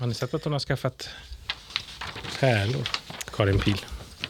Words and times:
Har 0.00 0.06
ni 0.06 0.14
sett 0.14 0.34
att 0.34 0.44
hon 0.44 0.52
har 0.52 0.60
skaffat 0.60 1.08
pärlor? 2.40 2.88
Karin 3.36 3.58
Pil. 3.58 3.76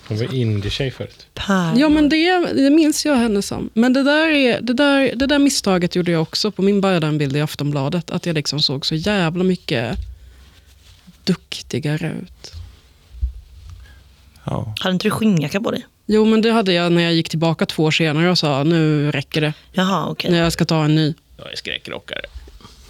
Hon 0.08 0.18
var 0.18 0.34
indietjej 0.34 0.90
förut. 0.90 1.26
Per. 1.34 1.78
Ja, 1.78 1.88
men 1.88 2.08
det, 2.08 2.52
det 2.54 2.70
minns 2.70 3.06
jag 3.06 3.16
henne 3.16 3.42
som. 3.42 3.70
Men 3.74 3.92
det 3.92 4.02
där, 4.02 4.28
är, 4.28 4.60
det, 4.60 4.72
där, 4.72 5.14
det 5.14 5.26
där 5.26 5.38
misstaget 5.38 5.96
gjorde 5.96 6.10
jag 6.10 6.22
också 6.22 6.50
på 6.50 6.62
min 6.62 6.80
Berdan-bild 6.80 7.36
i 7.36 7.40
Aftonbladet. 7.40 8.10
Att 8.10 8.26
jag 8.26 8.34
liksom 8.34 8.60
såg 8.60 8.86
så 8.86 8.94
jävla 8.94 9.44
mycket 9.44 9.98
duktigare 11.24 12.14
ut. 12.22 12.52
Ja. 14.44 14.74
Hade 14.80 14.92
inte 14.92 15.06
du 15.06 15.10
skinnjacka 15.10 15.60
på 15.60 15.70
dig? 15.70 15.86
Jo, 16.06 16.24
men 16.24 16.42
det 16.42 16.52
hade 16.52 16.72
jag 16.72 16.92
när 16.92 17.02
jag 17.02 17.14
gick 17.14 17.28
tillbaka 17.28 17.66
två 17.66 17.84
år 17.84 17.90
senare 17.90 18.30
och 18.30 18.38
sa 18.38 18.64
nu 18.64 19.10
räcker 19.10 19.40
det. 19.40 19.52
Jaha, 19.72 20.08
okej. 20.10 20.30
När 20.30 20.38
jag 20.38 20.52
ska 20.52 20.64
ta 20.64 20.84
en 20.84 20.94
ny. 20.94 21.14
Jag 21.36 21.52
är 21.52 21.56
skräckrockare. 21.56 22.22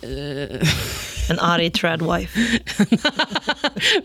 En 1.31 1.39
arg 1.39 1.71
tradwife. 1.71 2.41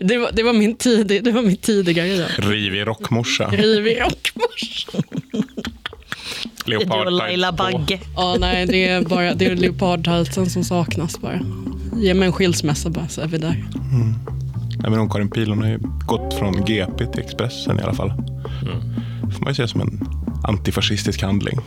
Det 0.00 0.18
var, 0.18 0.30
det 0.32 0.42
var, 0.42 0.52
min, 0.52 0.76
tid, 0.76 1.06
det 1.06 1.32
var 1.32 1.42
min 1.42 1.56
tidigare 1.56 2.08
jag. 2.08 2.28
Rivig 2.38 2.86
rockmorsa. 2.86 3.48
Rivig 3.52 4.00
rockmors. 4.00 4.86
Det 6.66 6.74
är 6.74 6.78
du 6.78 7.06
och 7.06 7.12
Laila 7.12 7.52
Bagge. 7.52 8.00
Ja, 8.16 8.36
nej, 8.40 8.66
det 8.66 8.88
är 8.88 9.02
bara 9.02 9.34
det 9.34 9.46
är 9.46 9.56
leopardhalsen 9.56 10.50
som 10.50 10.64
saknas 10.64 11.20
bara. 11.20 11.40
Ge 11.96 12.14
mig 12.14 12.26
en 12.26 12.32
skilsmässa 12.32 12.90
bara 12.90 13.08
så 13.08 13.20
är 13.20 13.26
vi 13.26 13.38
där. 13.38 13.64
Nej, 14.78 14.90
men 14.90 14.98
hon 14.98 15.10
Karin 15.10 15.30
Pil 15.30 15.48
hon 15.48 15.62
har 15.62 15.68
ju 15.68 15.78
gått 16.06 16.34
från 16.34 16.64
GP 16.64 17.06
till 17.06 17.20
Expressen 17.20 17.80
i 17.80 17.82
alla 17.82 17.94
fall. 17.94 18.12
får 19.32 19.40
man 19.44 19.50
ju 19.50 19.54
se 19.54 19.68
som 19.68 19.80
en 19.80 20.08
antifascistisk 20.44 21.22
handling. 21.22 21.58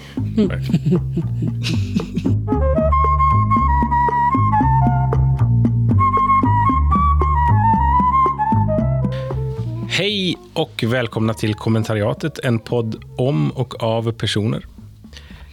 Hej 9.99 10.37
och 10.53 10.83
välkomna 10.83 11.33
till 11.33 11.53
kommentariatet, 11.53 12.39
en 12.39 12.59
podd 12.59 13.03
om 13.17 13.51
och 13.51 13.83
av 13.83 14.11
personer. 14.11 14.65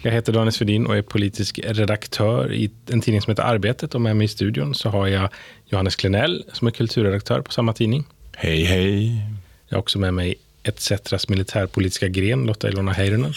Jag 0.03 0.13
heter 0.13 0.33
Daniel 0.33 0.53
Svedin 0.53 0.87
och 0.87 0.97
är 0.97 1.03
politisk 1.03 1.61
redaktör 1.65 2.53
i 2.53 2.71
en 2.91 3.01
tidning 3.01 3.23
som 3.23 3.31
heter 3.31 3.43
Arbetet. 3.43 3.95
Och 3.95 4.01
med 4.01 4.17
mig 4.17 4.25
i 4.25 4.29
studion 4.29 4.75
så 4.75 4.89
har 4.89 5.07
jag 5.07 5.29
Johannes 5.65 5.97
Klenell 5.97 6.45
som 6.53 6.67
är 6.67 6.71
kulturredaktör 6.71 7.41
på 7.41 7.53
samma 7.53 7.73
tidning. 7.73 8.05
Hej, 8.37 8.65
hej. 8.65 9.23
Jag 9.69 9.77
har 9.77 9.83
också 9.83 9.99
med 9.99 10.15
mig 10.15 10.35
ETCetras 10.63 11.29
militärpolitiska 11.29 12.09
gren, 12.09 12.47
Lotta 12.47 12.69
Ilona 12.69 12.93
Heirunen. 12.93 13.33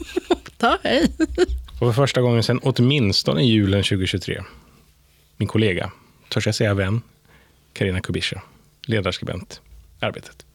Ta, 0.56 0.78
hej. 0.82 1.12
Och 1.72 1.78
för 1.78 1.92
första 1.92 2.20
gången 2.20 2.42
sedan 2.42 2.60
åtminstone 2.62 3.42
julen 3.42 3.82
2023, 3.82 4.42
min 5.36 5.48
kollega, 5.48 5.90
törs 6.28 6.46
jag 6.46 6.54
säga 6.54 6.74
vän, 6.74 7.02
Karina 7.72 8.00
Kubisha, 8.00 8.42
ledarskribent, 8.86 9.60
Arbetet. 10.00 10.47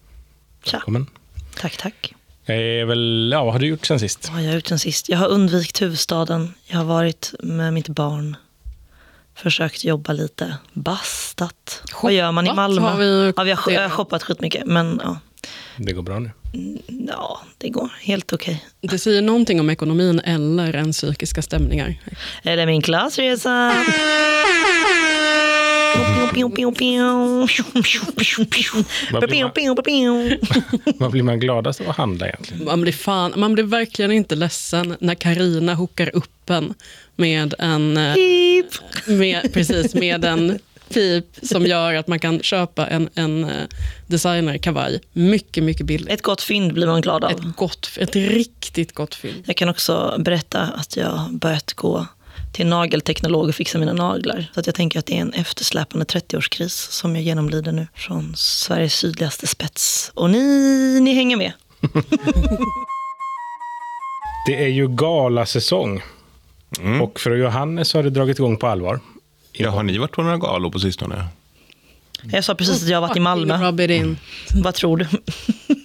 Tja. 0.64 0.78
Välkommen. 0.78 1.08
Tack, 1.62 1.78
tack. 1.78 2.14
Jag 2.46 2.58
är 2.58 2.86
väl, 2.86 3.30
ja, 3.34 3.44
vad 3.44 3.54
har 3.54 3.60
du 3.60 3.68
gjort 3.68 3.86
sen 3.86 4.00
sist? 4.00 4.26
Vad 4.28 4.34
har 4.36 4.42
jag 4.42 4.56
gjort 4.56 4.68
sen 4.68 4.80
sist? 4.80 5.10
Jag 5.10 5.18
har 5.18 5.28
undvikit 5.28 5.82
huvudstaden. 5.82 6.54
Jag 6.68 6.78
har 6.78 6.86
varit 6.86 7.34
med 7.40 7.74
mitt 7.74 7.88
barn. 7.90 8.38
Försökt 9.36 9.84
jobba 9.84 10.14
lite. 10.14 10.58
Bastat. 10.74 11.82
Vad 12.04 12.14
gör 12.14 12.32
man 12.32 12.46
i 12.46 12.50
Shoppat 12.50 12.56
Malmö? 12.56 12.82
har 12.90 12.98
vi- 12.98 13.34
ja, 13.38 13.44
vi 13.44 13.52
har, 13.52 13.72
jag 13.72 13.82
har 13.82 13.90
shoppat 13.90 14.24
skitmycket. 14.24 14.66
Men 14.66 15.00
ja, 15.04 15.18
Det 15.78 15.94
går 15.94 16.02
bra 16.02 16.20
nu. 16.20 16.32
ja 17.08 17.42
det 17.58 17.70
går 17.70 17.90
helt 18.02 18.34
okej. 18.34 18.66
Det 18.82 19.00
säger 19.00 19.22
någonting 19.22 19.60
om 19.60 19.70
ekonomin 19.70 20.20
eller 20.20 20.74
en 20.74 20.92
psykiska 20.92 21.42
stämningar. 21.42 22.00
Är 22.44 22.58
det 22.58 22.66
min 22.66 22.82
klassresa? 22.82 23.74
Vad 30.96 31.12
blir 31.12 31.24
man 31.24 31.40
gladast 31.40 31.82
av 31.82 31.90
att 31.90 31.98
handla 31.98 32.28
egentligen? 32.28 32.66
Man 32.66 32.82
blir, 32.82 32.94
fan, 32.94 33.34
man 33.36 33.54
blir 33.54 33.64
verkligen 33.64 34.12
inte 34.12 34.36
ledsen 34.36 34.96
när 35.00 35.16
Karina 35.16 35.74
hookar 35.74 36.16
upp 36.16 36.50
en 36.50 36.74
med 37.16 37.54
en, 37.60 37.98
eh, 37.98 38.14
Pip. 38.14 38.66
med, 39.06 39.54
precis, 39.54 39.94
med 39.94 40.26
en 40.26 40.60
pip 40.90 41.26
som 41.42 41.66
gör 41.66 41.94
att 41.94 42.08
man 42.08 42.20
kan 42.20 42.40
köpa 42.40 42.88
en, 42.88 43.10
en 43.16 43.44
eh, 43.44 43.50
designerkavaj 44.08 45.00
mycket, 45.14 45.64
mycket 45.64 45.86
billigt. 45.86 46.10
Ett 46.10 46.22
gott 46.22 46.42
fynd 46.42 46.74
blir 46.74 46.88
man 46.88 47.02
glad 47.02 47.24
av. 47.24 47.32
Ett, 47.32 47.56
gott, 47.56 47.90
ett 47.98 48.16
riktigt 48.16 48.94
gott 48.94 49.16
fynd. 49.16 49.44
Jag 49.46 49.56
kan 49.56 49.70
också 49.70 50.16
berätta 50.20 50.62
att 50.62 50.98
jag 50.98 51.30
börjat 51.32 51.74
gå 51.74 52.08
till 52.54 52.68
nagelteknolog 52.68 53.50
och 53.50 53.56
fixa 53.56 53.78
mina 53.78 53.94
naglar. 53.94 54.46
Så 54.54 54.60
att 54.60 54.66
jag 54.66 54.76
tänker 54.76 55.00
att 55.00 55.06
det 55.06 55.18
är 55.18 55.22
en 55.22 55.34
eftersläpande 55.34 56.06
30-årskris 56.06 56.92
som 56.92 57.16
jag 57.16 57.24
genomlider 57.24 57.72
nu 57.72 57.88
från 57.96 58.36
Sveriges 58.36 58.94
sydligaste 58.94 59.48
spets. 59.48 60.12
Och 60.14 60.30
ni, 60.30 61.00
ni 61.02 61.14
hänger 61.14 61.38
med. 61.38 61.52
Det 64.46 64.64
är 64.64 64.68
ju 64.68 64.88
galasäsong. 64.88 66.02
Och 67.02 67.20
för 67.20 67.36
Johannes 67.36 67.94
har 67.94 68.04
det 68.04 68.10
dragit 68.10 68.40
igång 68.40 68.58
på 68.58 68.68
allvar. 68.68 69.00
Ja, 69.52 69.70
har 69.70 69.84
ni 69.84 69.98
varit 69.98 70.12
på 70.12 70.24
några 70.24 70.38
galor 70.38 70.70
på 70.70 70.80
sistone? 70.80 71.28
Jag 72.32 72.44
sa 72.44 72.56
precis 72.56 72.84
att 72.84 72.90
jag 72.90 73.02
har 73.02 73.08
varit 73.08 73.18
i 73.18 73.20
Malmö. 73.20 73.58
Rub 73.68 73.80
it 73.80 73.90
in. 73.92 74.18
Vad 74.64 74.74
tror 74.76 74.98
du? 74.98 75.08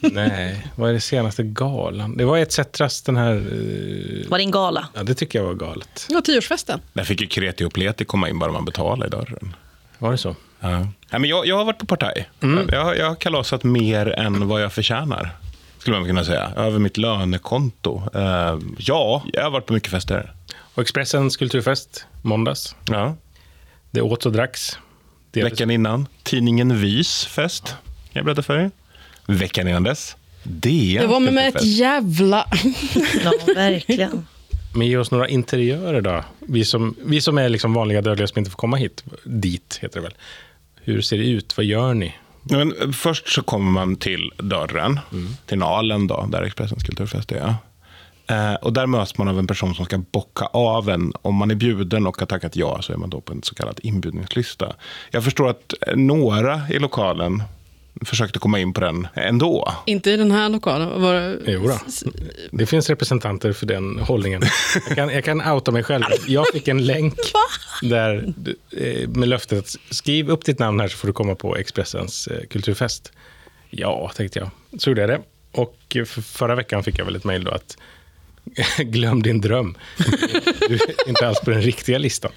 Nej, 0.13 0.67
vad 0.77 0.91
är 0.91 0.95
det 0.95 1.01
senaste 1.01 1.43
galan? 1.43 2.17
Det 2.17 2.25
var 2.25 2.39
ETCetras 2.39 3.03
den 3.03 3.17
här... 3.17 3.33
eh, 3.35 4.29
Var 4.31 4.39
det 4.39 4.45
en 4.45 4.51
gala? 4.51 4.89
Ja, 4.95 5.03
det 5.03 5.15
tycker 5.15 5.39
jag 5.39 5.47
var 5.47 5.55
galet. 5.55 6.07
Ja, 6.11 6.21
tioårsfesten. 6.21 6.81
Där 6.93 7.05
fick 7.05 7.21
ju 7.21 7.27
kreti 7.27 7.65
och 7.65 7.73
pleti 7.73 8.05
komma 8.05 8.29
in 8.29 8.39
bara 8.39 8.53
man 8.53 8.65
betalade 8.65 9.07
i 9.07 9.11
dörren. 9.11 9.57
Var 9.99 10.11
det 10.13 10.19
så? 10.19 10.37
Ja. 10.61 10.69
Nej, 10.79 10.89
men 11.11 11.25
jag, 11.25 11.47
jag 11.47 11.57
har 11.57 11.65
varit 11.65 11.79
på 11.79 11.87
partaj. 11.87 12.29
Jag, 12.73 12.85
har- 12.85 12.95
jag 12.95 13.09
har 13.09 13.15
kalasat 13.15 13.65
mer 13.65 14.07
än 14.09 14.49
vad 14.49 14.63
jag 14.63 14.73
förtjänar. 14.73 15.37
Skulle 15.79 15.97
man 15.99 16.07
kunna 16.09 16.25
säga. 16.25 16.53
Över 16.57 16.79
mitt 16.79 16.97
lönekonto. 16.97 18.03
Eh, 18.15 18.59
ja, 18.79 19.23
jag 19.33 19.43
har 19.43 19.51
varit 19.51 19.67
på 19.67 19.73
mycket 19.73 19.91
fester. 19.91 20.33
Och 20.75 20.83
Expressens 20.83 21.37
kulturfest, 21.37 22.07
måndags. 22.23 22.75
Ja. 22.91 23.17
Det 23.91 24.01
åts 24.01 24.27
och 24.27 24.33
dracks. 24.33 24.79
Veckan 25.33 25.71
innan, 25.71 26.07
tidningen 26.23 26.81
Vys 26.81 27.27
fest. 27.27 27.67
Kan 27.67 28.13
jag 28.13 28.25
berätta 28.25 28.43
för 28.43 28.59
er? 28.59 28.71
Veckan 29.27 29.69
innan 29.69 29.83
dess, 29.83 30.17
DN 30.43 31.03
Det 31.03 31.07
var 31.07 31.21
med, 31.21 31.35
med 31.35 31.49
ett 31.49 31.65
jävla... 31.65 32.47
Ja, 33.25 33.33
verkligen. 33.55 34.27
Men 34.75 34.87
ge 34.87 34.97
oss 34.97 35.11
några 35.11 35.29
interiörer 35.29 36.01
då. 36.01 36.25
Vi 36.39 36.65
som, 36.65 36.95
vi 37.05 37.21
som 37.21 37.39
är 37.39 37.49
liksom 37.49 37.75
vanliga 37.75 38.03
dödliga 38.03 38.27
som 38.27 38.39
inte 38.39 38.51
får 38.51 38.57
komma 38.59 38.77
hit. 38.77 39.05
Dit 39.25 39.79
heter 39.83 40.01
det 40.01 40.03
väl. 40.03 40.15
Hur 40.75 41.01
ser 41.01 41.19
det 41.19 41.25
ut? 41.25 41.57
Vad 41.57 41.67
gör 41.67 41.95
ni? 41.95 42.15
Men 42.43 42.93
först 42.93 43.29
så 43.29 43.43
kommer 43.43 43.71
man 43.71 43.97
till 43.97 44.33
dörren, 44.37 45.01
till 45.47 45.59
Nalen 45.59 46.07
då, 46.07 46.29
där 46.33 46.43
Expressens 46.43 46.83
kulturfest 46.83 47.33
är. 47.33 47.55
Eh, 48.31 48.55
och 48.55 48.73
där 48.73 48.87
möts 48.87 49.19
man 49.19 49.29
av 49.29 49.39
en 49.39 49.47
person 49.47 49.75
som 49.75 49.85
ska 49.85 49.99
bocka 49.99 50.45
av 50.45 50.89
en. 50.89 51.13
Om 51.23 51.35
man 51.35 51.51
är 51.51 51.55
bjuden 51.55 52.07
och 52.07 52.19
har 52.19 52.27
tackat 52.27 52.57
ja 52.57 52.83
så 52.83 52.93
är 52.93 52.97
man 52.97 53.11
då 53.11 53.21
på 53.21 53.33
en 53.33 53.43
så 53.43 53.55
kallad 53.55 53.81
inbjudningslista. 53.83 54.77
Jag 55.11 55.25
förstår 55.25 55.49
att 55.49 55.75
eh, 55.87 55.97
några 55.97 56.63
i 56.71 56.79
lokalen 56.79 57.43
försökte 58.05 58.39
komma 58.39 58.59
in 58.59 58.73
på 58.73 58.81
den 58.81 59.09
ändå. 59.15 59.73
Inte 59.87 60.11
i 60.11 60.17
den 60.17 60.31
här 60.31 60.49
lokalen. 60.49 61.03
Var 61.03 61.15
det... 61.15 61.39
Jo 61.47 61.69
då. 61.69 61.79
Det 62.51 62.67
finns 62.67 62.91
representanter 62.91 63.53
för 63.53 63.67
den 63.67 63.99
hållningen. 63.99 64.43
Jag 64.89 64.97
kan, 64.97 65.09
jag 65.09 65.25
kan 65.25 65.41
outa 65.53 65.71
mig 65.71 65.83
själv. 65.83 66.05
Jag 66.27 66.47
fick 66.53 66.69
en 66.69 66.87
länk 66.87 67.15
där, 67.83 68.35
eh, 68.77 69.09
med 69.09 69.29
löftet 69.29 69.59
att 69.59 69.95
skriv 69.95 70.31
upp 70.31 70.45
ditt 70.45 70.59
namn 70.59 70.81
här 70.81 70.89
så 70.89 70.97
får 70.97 71.09
du 71.09 71.13
komma 71.13 71.35
på 71.35 71.57
Expressens 71.57 72.29
kulturfest. 72.51 73.13
Ja, 73.71 74.13
tänkte 74.17 74.39
jag. 74.39 74.51
Så 74.81 74.91
gjorde 74.91 75.01
jag 75.01 75.11
det. 75.11 75.21
Och 75.53 75.97
för 76.07 76.23
förra 76.23 76.55
veckan 76.55 76.85
fick 76.85 76.99
jag 76.99 77.05
väl 77.05 77.17
ett 77.17 77.25
mejl 77.25 77.45
då 77.45 77.51
att 77.51 77.77
glöm 78.79 79.23
din 79.23 79.41
dröm. 79.41 79.77
Du 80.69 80.75
är 80.75 81.09
inte 81.09 81.29
alls 81.29 81.41
på 81.41 81.51
den 81.51 81.63
riktiga 81.63 81.99
listan. 81.99 82.31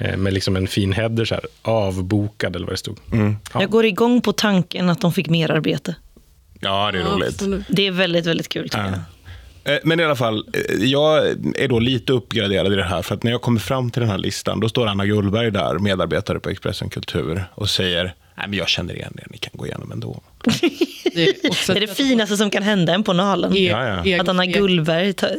Eh, 0.00 0.16
Med 0.16 0.32
liksom 0.32 0.56
en 0.56 0.66
fin 0.66 0.92
header 0.92 1.24
så 1.24 1.34
här, 1.34 1.44
avbokad 1.62 2.56
eller 2.56 2.66
vad 2.66 2.72
det 2.72 2.78
stod. 2.78 2.98
Ja. 3.52 3.60
Jag 3.60 3.70
går 3.70 3.84
igång 3.84 4.20
på 4.20 4.32
tanken 4.32 4.88
att 4.90 5.00
de 5.00 5.12
fick 5.12 5.28
mer 5.28 5.50
arbete. 5.50 5.94
Ja, 6.60 6.90
det 6.92 6.98
är 6.98 7.04
roligt. 7.04 7.28
Absolut. 7.28 7.64
Det 7.68 7.86
är 7.86 7.90
väldigt, 7.90 8.26
väldigt 8.26 8.48
kul 8.48 8.68
jag. 8.72 8.86
Eh, 9.74 9.78
Men 9.84 10.00
i 10.00 10.04
alla 10.04 10.16
fall, 10.16 10.46
eh, 10.52 10.84
jag 10.84 11.26
är 11.56 11.68
då 11.68 11.78
lite 11.78 12.12
uppgraderad 12.12 12.72
i 12.72 12.76
det 12.76 12.84
här. 12.84 13.02
För 13.02 13.14
att 13.14 13.22
när 13.22 13.30
jag 13.30 13.42
kommer 13.42 13.60
fram 13.60 13.90
till 13.90 14.00
den 14.00 14.10
här 14.10 14.18
listan, 14.18 14.60
då 14.60 14.68
står 14.68 14.86
Anna 14.86 15.06
Gullberg 15.06 15.50
där, 15.50 15.78
medarbetare 15.78 16.40
på 16.40 16.50
Expressen 16.50 16.90
Kultur, 16.90 17.44
och 17.54 17.70
säger 17.70 18.14
Nej, 18.38 18.48
men 18.48 18.58
jag 18.58 18.68
känner 18.68 18.94
igen 18.94 19.12
er, 19.18 19.26
ni 19.30 19.38
kan 19.38 19.50
gå 19.54 19.66
igenom 19.66 19.92
ändå. 19.92 20.20
Det 21.14 21.24
är 21.44 21.48
också 21.50 21.72
Det 21.74 21.78
är 21.78 21.86
det 21.86 21.94
finaste 21.94 22.36
som 22.36 22.50
kan 22.50 22.62
hända 22.62 22.94
en 22.94 23.02
på 23.02 23.12
Nalen. 23.12 23.52
E- 23.56 23.58
Ja, 23.70 23.86
ja. 23.88 24.04
egen- 24.04 24.20
Att 24.20 24.28
Anna 24.28 24.46
Gullberg 24.46 25.12
ta- 25.12 25.26
Att 25.26 25.32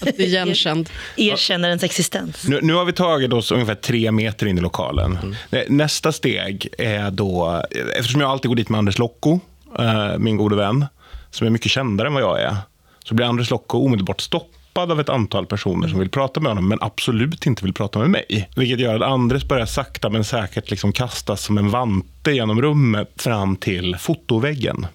det 0.00 0.18
är 0.18 0.20
igenkänd. 0.20 0.90
erkänner 1.16 1.68
ens 1.68 1.82
existens. 1.82 2.44
Nu, 2.48 2.60
nu 2.62 2.74
har 2.74 2.84
vi 2.84 2.92
tagit 2.92 3.32
oss 3.32 3.52
ungefär 3.52 3.74
tre 3.74 4.10
meter 4.12 4.46
in 4.46 4.58
i 4.58 4.60
lokalen. 4.60 5.36
Eh, 5.50 5.60
Nästa 5.68 6.12
steg 6.12 6.68
är 6.78 7.10
då, 7.10 7.62
eftersom 7.96 8.20
jag 8.20 8.30
alltid 8.30 8.48
går 8.48 8.56
dit 8.56 8.68
med 8.68 8.78
Anders 8.78 8.98
Locko, 8.98 9.40
eh, 9.78 10.18
min 10.18 10.36
gode 10.36 10.56
vän, 10.56 10.86
som 11.30 11.46
är 11.46 11.50
mycket 11.50 11.70
kändare 11.70 12.08
än 12.08 12.14
vad 12.14 12.22
jag 12.22 12.40
är, 12.42 12.56
så 13.04 13.14
blir 13.14 13.26
Anders 13.26 13.50
Locko 13.50 13.78
omedelbart 13.78 14.20
stoppad 14.20 14.57
stoppad 14.78 14.92
av 14.92 15.00
ett 15.00 15.08
antal 15.08 15.46
personer 15.46 15.88
som 15.88 15.98
vill 15.98 16.08
prata 16.08 16.40
med 16.40 16.50
honom, 16.50 16.68
men 16.68 16.78
absolut 16.80 17.46
inte 17.46 17.64
vill 17.64 17.74
prata 17.74 17.98
med 17.98 18.10
mig. 18.10 18.48
Vilket 18.56 18.80
gör 18.80 18.96
att 18.96 19.02
Andres 19.02 19.48
börjar 19.48 19.66
sakta 19.66 20.10
men 20.10 20.24
säkert 20.24 20.70
liksom 20.70 20.92
kastas 20.92 21.42
som 21.42 21.58
en 21.58 21.70
vante 21.70 22.32
genom 22.32 22.62
rummet 22.62 23.08
fram 23.16 23.56
till 23.56 23.96
fotoväggen 23.96 24.86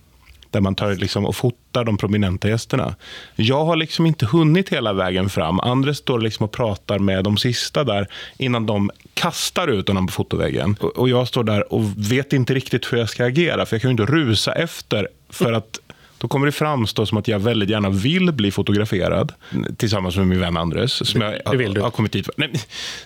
där 0.51 0.61
man 0.61 0.75
tar 0.75 0.95
liksom 0.95 1.25
och 1.25 1.35
fotar 1.35 1.83
de 1.83 1.97
prominenta 1.97 2.49
gästerna. 2.49 2.95
Jag 3.35 3.65
har 3.65 3.75
liksom 3.75 4.05
inte 4.05 4.25
hunnit 4.25 4.69
hela 4.69 4.93
vägen 4.93 5.29
fram. 5.29 5.59
Andres 5.59 5.97
står 5.97 6.19
liksom 6.19 6.43
och 6.43 6.51
pratar 6.51 6.99
med 6.99 7.23
de 7.23 7.37
sista 7.37 7.83
där 7.83 8.07
innan 8.37 8.65
de 8.65 8.91
kastar 9.13 9.67
ut 9.67 9.87
honom 9.87 10.07
på 10.07 10.13
fotoväggen. 10.13 10.75
Och, 10.79 10.97
och 10.97 11.09
jag 11.09 11.27
står 11.27 11.43
där 11.43 11.73
och 11.73 11.83
vet 12.11 12.33
inte 12.33 12.53
riktigt 12.53 12.93
hur 12.93 12.97
jag 12.97 13.09
ska 13.09 13.25
agera, 13.25 13.65
för 13.65 13.75
jag 13.75 13.81
kan 13.81 13.89
ju 13.89 14.03
inte 14.03 14.13
rusa 14.13 14.53
efter 14.53 15.07
för 15.29 15.53
att 15.53 15.79
då 16.23 16.27
kommer 16.29 16.45
det 16.45 16.51
framstå 16.51 17.05
som 17.05 17.17
att 17.17 17.27
jag 17.27 17.39
väldigt 17.39 17.69
gärna 17.69 17.89
vill 17.89 18.31
bli 18.31 18.51
fotograferad 18.51 19.31
tillsammans 19.77 20.15
med 20.17 20.27
min 20.27 20.39
vän 20.39 20.57
Andres. 20.57 21.09
Som 21.09 21.21
jag 21.21 21.33
det 21.51 21.57
vill 21.57 21.73
du. 21.73 21.81
har 21.81 21.91
kommit 21.91 22.15
hit 22.15 22.25
för. 22.25 22.33
Nej, 22.37 22.51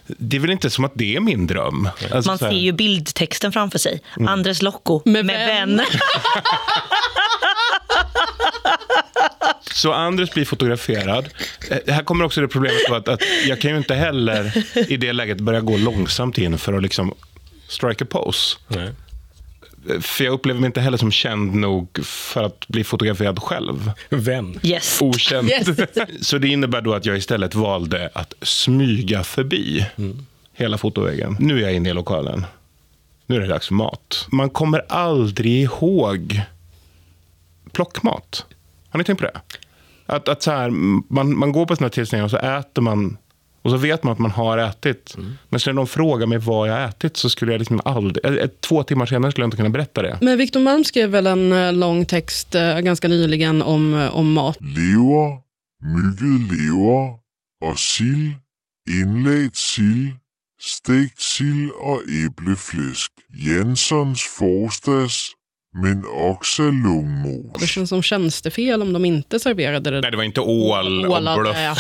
det 0.08 0.36
är 0.38 0.40
väl 0.42 0.50
inte 0.52 0.69
som 0.69 0.86
att 0.86 0.92
det 0.96 1.16
är 1.16 1.19
min 1.19 1.48
dröm. 1.48 1.90
Alltså, 2.12 2.30
Man 2.31 2.38
ser 2.38 2.52
ju 2.52 2.72
bildtexten 2.72 3.52
framför 3.52 3.80
sig. 3.80 4.02
Mm. 4.18 4.28
Andres 4.28 4.62
Locko 4.62 5.02
Med 5.06 5.25
med, 5.25 5.48
vän. 5.48 5.78
vän. 5.78 5.86
Så 9.74 9.94
Andres 9.94 10.31
blir 10.34 10.46
fotograferad. 10.46 11.30
Eh, 11.72 11.94
Här 11.94 12.04
kommer 12.04 12.25
också 12.25 12.42
det 12.42 12.48
problemet 12.48 12.86
på 12.90 12.96
att, 12.96 13.08
att 13.08 13.22
jag 13.48 13.62
kan 13.62 13.72
ju 13.72 13.78
inte 13.78 13.96
heller 13.96 14.64
i 14.92 14.98
det 14.98 15.14
läget 15.14 15.38
börja 15.42 15.62
gå 15.62 15.78
långsamt 15.78 16.38
in 16.38 16.58
för 16.58 16.74
att 16.74 16.84
liksom 16.84 17.14
strike 17.68 18.04
a 18.04 18.08
pose. 18.10 18.58
Nej. 18.68 18.92
För 20.01 20.24
jag 20.24 20.34
upplever 20.34 20.60
mig 20.60 20.68
inte 20.68 20.81
heller 20.81 20.98
som 20.98 21.12
känd 21.12 21.56
nog 21.56 22.06
för 22.06 22.44
att 22.44 22.68
bli 22.68 22.84
fotograferad 22.84 23.39
själv. 23.39 23.92
Vän. 24.10 24.60
Yes. 24.63 25.01
Okänd. 25.01 25.50
Yes. 25.50 25.68
Så 26.28 26.38
det 26.38 26.48
innebär 26.48 26.81
då 26.81 26.94
att 26.94 27.06
jag 27.06 27.18
istället 27.18 27.56
valde 27.56 28.10
att 28.13 28.34
smyga 28.42 29.24
förbi 29.24 29.86
hela 30.54 30.78
fotoväggen. 30.78 31.36
Nu 31.39 31.57
är 31.57 31.62
jag 31.62 31.74
inne 31.74 31.89
i 31.89 31.94
lokalen. 31.94 32.45
Nu 33.25 33.36
är 33.36 33.39
det 33.39 33.48
dags 33.48 33.68
för 33.68 33.74
mat. 33.74 34.28
Man 34.31 34.50
kommer 34.50 34.86
aldrig 34.89 35.62
ihåg 35.62 36.42
plockmat. 37.72 38.45
Har 38.90 38.98
ni 38.98 39.04
tänkt 39.04 39.19
på 39.19 39.25
det? 39.25 39.42
Att, 40.06 40.28
att 40.28 40.44
så 40.44 40.51
här, 40.51 40.69
man, 41.13 41.38
man 41.38 41.51
går 41.51 41.66
på 41.66 41.75
såna 41.75 41.86
här 41.86 41.90
tillställningar 41.90 42.25
och 42.25 42.31
så 42.31 42.38
äter 42.38 42.81
man 42.81 43.18
och 43.68 43.72
så 43.72 43.78
vet 43.78 44.04
man 44.04 44.14
att 44.14 44.19
man 44.19 44.31
har 44.31 44.58
ätit. 44.58 45.16
Men 45.50 45.60
skulle 45.60 45.74
någon 45.74 45.88
fråga 45.88 46.25
mig 46.25 46.38
vad 46.38 46.69
jag 46.69 46.74
har 46.74 46.81
ätit 46.81 47.18
så 47.18 47.30
skulle 47.30 47.52
jag 47.52 47.60
liksom 47.60 47.81
aldrig... 47.86 48.25
eh, 48.25 48.34
eh, 48.34 48.48
Två 48.48 48.84
timmar 48.84 49.06
senare 49.06 49.31
skulle 49.31 49.44
jag 49.44 49.48
inte 49.48 49.58
kunna 49.58 49.69
berätta 49.69 50.02
det. 50.02 50.18
Men 50.22 50.38
Victor 50.38 50.60
Malm 50.60 50.84
skrev 50.84 51.10
väl 51.10 51.28
en 51.28 51.52
eh, 51.52 51.74
lång 51.74 52.06
text 52.06 52.56
ganska 52.84 53.08
nyligen 53.08 53.62
om, 53.62 54.10
om 54.14 54.34
mat. 54.34 54.58
lever, 54.62 55.38
mygget 55.84 56.52
lever 56.52 57.14
og 57.66 57.78
sild, 57.80 58.34
indlagt 58.90 59.58
sild, 59.58 60.14
stegt 60.62 61.22
sild 61.22 61.72
og 61.80 62.02
æbleflæsk. 62.10 63.12
Janssons 63.48 64.22
forstads, 64.38 65.31
men 65.84 66.06
också 66.06 66.64
lungmos. 66.64 67.60
Det 67.60 67.68
känns 67.68 67.90
som 67.90 68.04
tjänstefel 68.04 68.82
om 68.82 68.94
de 68.94 69.06
inte 69.06 69.40
serverade 69.40 69.92
det. 69.92 70.02
Nej, 70.02 70.12
det 70.12 70.18
var 70.18 70.24
inte 70.24 70.42
ål 70.42 71.06
och 71.06 71.18
eh, 71.18 71.72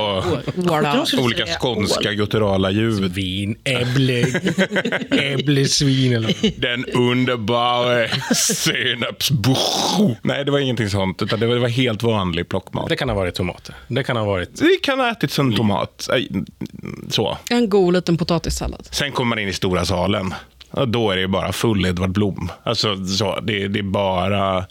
och. 0.00 0.24
Jag 0.84 1.08
skulle 1.08 1.22
olika 1.22 1.46
skånska 1.46 2.12
gutturala 2.12 2.70
ljud. 2.70 3.12
Vin, 3.12 3.56
äbble, 3.64 4.26
äbblesvin 5.10 6.12
eller 6.12 6.60
Den 6.60 6.84
underbara 6.84 8.08
senapsbucho. 8.34 10.16
Nej, 10.22 10.44
det 10.44 10.50
var 10.50 10.58
ingenting 10.58 10.90
sånt. 10.90 11.22
Utan 11.22 11.40
det 11.40 11.46
var, 11.46 11.54
det 11.54 11.60
var 11.60 11.68
helt 11.68 12.02
vanlig 12.02 12.48
plockmat. 12.48 12.88
Det 12.88 12.96
kan 12.96 13.08
ha 13.08 13.16
varit 13.16 13.34
tomater. 13.34 13.74
Det 13.88 14.02
kan 14.02 14.16
ha 14.16 14.24
varit... 14.24 14.58
Det 14.58 14.82
kan 14.82 14.98
ha 15.00 15.10
ätits 15.10 15.38
en 15.38 15.56
tomat. 15.56 16.08
Så. 17.10 17.38
En 17.50 17.68
god 17.68 17.92
liten 17.92 18.16
potatissallad. 18.16 18.88
Sen 18.90 19.12
kommer 19.12 19.28
man 19.28 19.38
in 19.38 19.48
i 19.48 19.52
stora 19.52 19.84
salen. 19.84 20.34
Och 20.72 20.88
då 20.88 21.10
är 21.10 21.16
det 21.16 21.28
bara 21.28 21.52
full 21.52 21.86
Edvard 21.86 22.12
Blom. 22.12 22.52
Alltså, 22.62 23.06
så, 23.06 23.40
det, 23.40 23.68
det 23.68 23.78
är 23.78 23.82
bara 23.82 24.66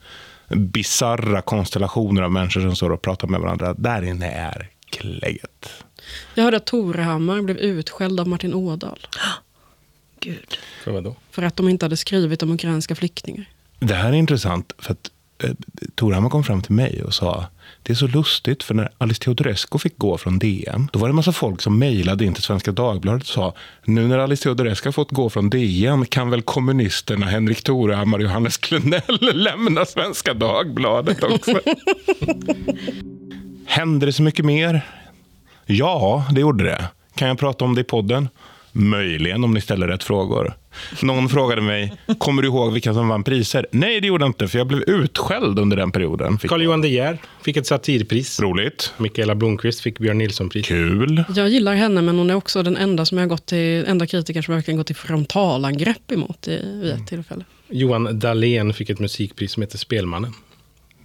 bizarra 0.49 1.41
konstellationer 1.41 2.21
av 2.21 2.31
människor 2.31 2.61
som 2.61 2.75
står 2.75 2.89
och 2.89 3.01
pratar 3.01 3.27
med 3.27 3.39
varandra. 3.41 3.73
Där 3.73 4.01
inne 4.01 4.31
är 4.31 4.69
klägget. 4.89 5.83
Jag 6.35 6.43
hörde 6.43 6.57
att 6.57 6.65
Torehammar 6.65 7.41
blev 7.41 7.57
utskälld 7.57 8.19
av 8.19 8.27
Martin 8.27 8.53
Ådahl 8.53 8.99
Gud. 10.19 10.57
För 10.83 10.91
vadå? 10.91 11.15
för 11.31 11.43
att 11.43 11.55
de 11.55 11.69
inte 11.69 11.85
hade 11.85 11.97
skrivit 11.97 12.43
om 12.43 12.51
ukrainska 12.51 12.95
flyktingar. 12.95 13.45
Det 13.79 13.93
här 13.93 14.09
är 14.09 14.13
intressant 14.13 14.73
för 14.77 14.91
att 14.91 15.11
Eh, 15.43 15.51
Torhammar 15.95 16.29
kom 16.29 16.43
fram 16.43 16.61
till 16.61 16.73
mig 16.73 17.03
och 17.03 17.13
sa 17.13 17.45
det 17.83 17.93
är 17.93 17.95
så 17.95 18.07
lustigt 18.07 18.63
för 18.63 18.73
när 18.73 18.89
Alice 18.97 19.21
Teodorescu 19.21 19.77
fick 19.77 19.97
gå 19.97 20.17
från 20.17 20.39
DN 20.39 20.89
då 20.93 20.99
var 20.99 21.07
det 21.07 21.11
en 21.11 21.15
massa 21.15 21.31
folk 21.31 21.61
som 21.61 21.79
mejlade 21.79 22.25
in 22.25 22.33
till 22.33 22.43
Svenska 22.43 22.71
Dagbladet 22.71 23.21
och 23.21 23.27
sa 23.27 23.53
nu 23.85 24.07
när 24.07 24.17
Alice 24.17 24.43
Teodorescu 24.43 24.87
har 24.87 24.91
fått 24.91 25.11
gå 25.11 25.29
från 25.29 25.49
DN 25.49 26.05
kan 26.05 26.29
väl 26.29 26.41
kommunisterna 26.41 27.25
Henrik 27.25 27.63
Torhammar 27.63 28.17
och 28.17 28.23
Johannes 28.23 28.57
Klenell 28.57 29.19
lämna 29.33 29.85
Svenska 29.85 30.33
Dagbladet 30.33 31.23
också. 31.23 31.59
Hände 33.65 34.05
det 34.05 34.13
så 34.13 34.23
mycket 34.23 34.45
mer? 34.45 34.87
Ja, 35.65 36.25
det 36.31 36.41
gjorde 36.41 36.63
det. 36.63 36.85
Kan 37.15 37.27
jag 37.27 37.39
prata 37.39 37.65
om 37.65 37.75
det 37.75 37.81
i 37.81 37.83
podden? 37.83 38.29
Möjligen 38.71 39.43
om 39.43 39.53
ni 39.53 39.61
ställer 39.61 39.87
rätt 39.87 40.03
frågor. 40.03 40.53
Någon 41.01 41.29
frågade 41.29 41.61
mig, 41.61 41.93
kommer 42.17 42.41
du 42.41 42.47
ihåg 42.47 42.73
vilka 42.73 42.93
som 42.93 43.07
vann 43.07 43.23
priser? 43.23 43.67
Nej, 43.71 44.01
det 44.01 44.07
gjorde 44.07 44.23
jag 44.23 44.29
inte, 44.29 44.47
för 44.47 44.57
jag 44.57 44.67
blev 44.67 44.81
utskälld 44.81 45.59
under 45.59 45.77
den 45.77 45.91
perioden. 45.91 46.39
Fick 46.39 46.49
Carl 46.49 46.61
Johan 46.61 46.81
De 46.81 46.87
Geer 46.87 47.17
fick 47.41 47.57
ett 47.57 47.67
satirpris. 47.67 48.39
Roligt. 48.39 48.93
Mikaela 48.97 49.35
Blomqvist 49.35 49.81
fick 49.81 49.99
Björn 49.99 50.17
Nilsson-pris. 50.17 50.67
Kul. 50.67 51.23
Jag 51.35 51.49
gillar 51.49 51.75
henne, 51.75 52.01
men 52.01 52.17
hon 52.17 52.29
är 52.29 52.35
också 52.35 52.63
den 52.63 52.77
enda 52.77 53.05
som 53.05 53.17
jag 53.17 53.25
har 53.25 53.29
gått 53.29 53.45
till, 53.45 53.85
enda 53.87 54.07
kritiker 54.07 54.41
som 54.41 54.51
jag 54.51 54.57
verkligen 54.57 54.77
gått 54.77 54.87
till 54.87 54.95
frontalangrepp 54.95 56.11
emot 56.11 56.47
i, 56.47 56.79
vid 56.81 56.91
ett 56.91 57.07
tillfälle. 57.07 57.43
Johan 57.69 58.19
Dahlén 58.19 58.73
fick 58.73 58.89
ett 58.89 58.99
musikpris 58.99 59.51
som 59.51 59.63
heter 59.63 59.77
Spelmannen. 59.77 60.33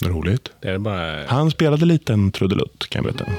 Roligt. 0.05 0.51
Det 0.63 0.69
är 0.69 0.79
bara... 0.79 1.27
Han 1.27 1.51
spelade 1.51 1.85
lite 1.85 2.13
en 2.13 2.33
trudelutt, 2.33 2.87
kan 2.91 3.05
jag 3.05 3.15
berätta. 3.15 3.33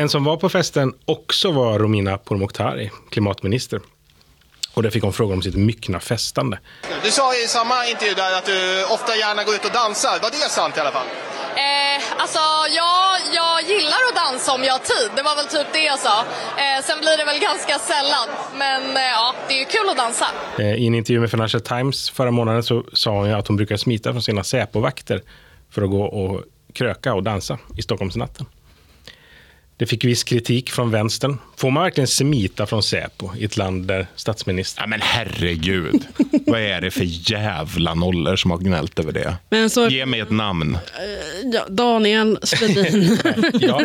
En 0.00 0.08
som 0.08 0.24
var 0.24 0.36
på 0.36 0.48
festen 0.48 0.94
också 1.04 1.50
var 1.50 1.78
Romina 1.78 2.18
Pourmokhtari, 2.18 2.90
klimatminister. 3.10 3.80
Och 4.74 4.82
där 4.82 4.90
fick 4.90 5.02
hon 5.02 5.12
frågor 5.12 5.34
om 5.34 5.42
sitt 5.42 5.54
myckna 5.54 6.00
festande. 6.00 6.58
Du 7.04 7.10
sa 7.10 7.34
i 7.34 7.46
samma 7.46 7.86
intervju 7.86 8.14
där 8.14 8.38
att 8.38 8.46
du 8.46 8.84
ofta 8.84 9.16
gärna 9.16 9.44
går 9.44 9.54
ut 9.54 9.64
och 9.64 9.72
dansar. 9.72 10.18
Var 10.22 10.30
det 10.30 10.36
sant 10.36 10.76
i 10.76 10.80
alla 10.80 10.90
fall? 10.90 11.06
Eh, 11.56 12.22
alltså, 12.22 12.38
ja, 12.76 13.16
jag 13.34 13.62
gillar 13.72 14.00
att 14.08 14.16
dansa 14.24 14.52
om 14.54 14.64
jag 14.64 14.72
har 14.72 14.78
tid. 14.78 15.10
Det 15.16 15.22
var 15.22 15.36
väl 15.36 15.46
typ 15.46 15.66
det 15.72 15.84
jag 15.84 15.98
sa. 15.98 16.18
Eh, 16.62 16.84
sen 16.84 16.98
blir 17.00 17.16
det 17.18 17.24
väl 17.24 17.40
ganska 17.40 17.78
sällan. 17.78 18.28
Men 18.54 18.96
eh, 18.96 19.02
ja, 19.02 19.34
det 19.48 19.54
är 19.54 19.58
ju 19.58 19.64
kul 19.64 19.88
att 19.90 19.96
dansa. 19.96 20.26
Eh, 20.58 20.74
I 20.74 20.86
en 20.86 20.94
intervju 20.94 21.20
med 21.20 21.30
Financial 21.30 21.60
Times 21.60 22.10
förra 22.10 22.30
månaden 22.30 22.62
så 22.62 22.84
sa 22.92 23.10
hon 23.10 23.28
ju 23.28 23.34
att 23.34 23.48
hon 23.48 23.56
brukar 23.56 23.76
smita 23.76 24.12
från 24.12 24.22
sina 24.22 24.44
Säpo-vakter 24.44 25.22
för 25.70 25.82
att 25.82 25.90
gå 25.90 26.02
och 26.04 26.44
kröka 26.74 27.14
och 27.14 27.22
dansa 27.22 27.58
i 27.76 27.82
Stockholmsnatten. 27.82 28.46
Det 29.80 29.86
fick 29.86 30.04
viss 30.04 30.24
kritik 30.24 30.70
från 30.70 30.90
vänstern. 30.90 31.38
Får 31.56 31.70
man 31.70 31.82
verkligen 31.82 32.08
smita 32.08 32.66
från 32.66 32.82
Säpo 32.82 33.30
i 33.36 33.44
ett 33.44 33.56
land 33.56 33.86
där 33.86 34.06
statsministern... 34.16 34.82
Ja, 34.82 34.86
men 34.86 35.00
herregud. 35.02 36.04
Vad 36.46 36.60
är 36.60 36.80
det 36.80 36.90
för 36.90 37.30
jävla 37.30 37.94
nollor 37.94 38.36
som 38.36 38.50
har 38.50 38.58
gnällt 38.58 38.98
över 38.98 39.12
det? 39.12 39.36
Men 39.50 39.70
så, 39.70 39.88
Ge 39.88 40.06
mig 40.06 40.20
ett 40.20 40.30
namn. 40.30 40.78
ja, 41.52 41.66
Daniel 41.68 42.38
Svedin. 42.42 43.18
Ja, 43.60 43.80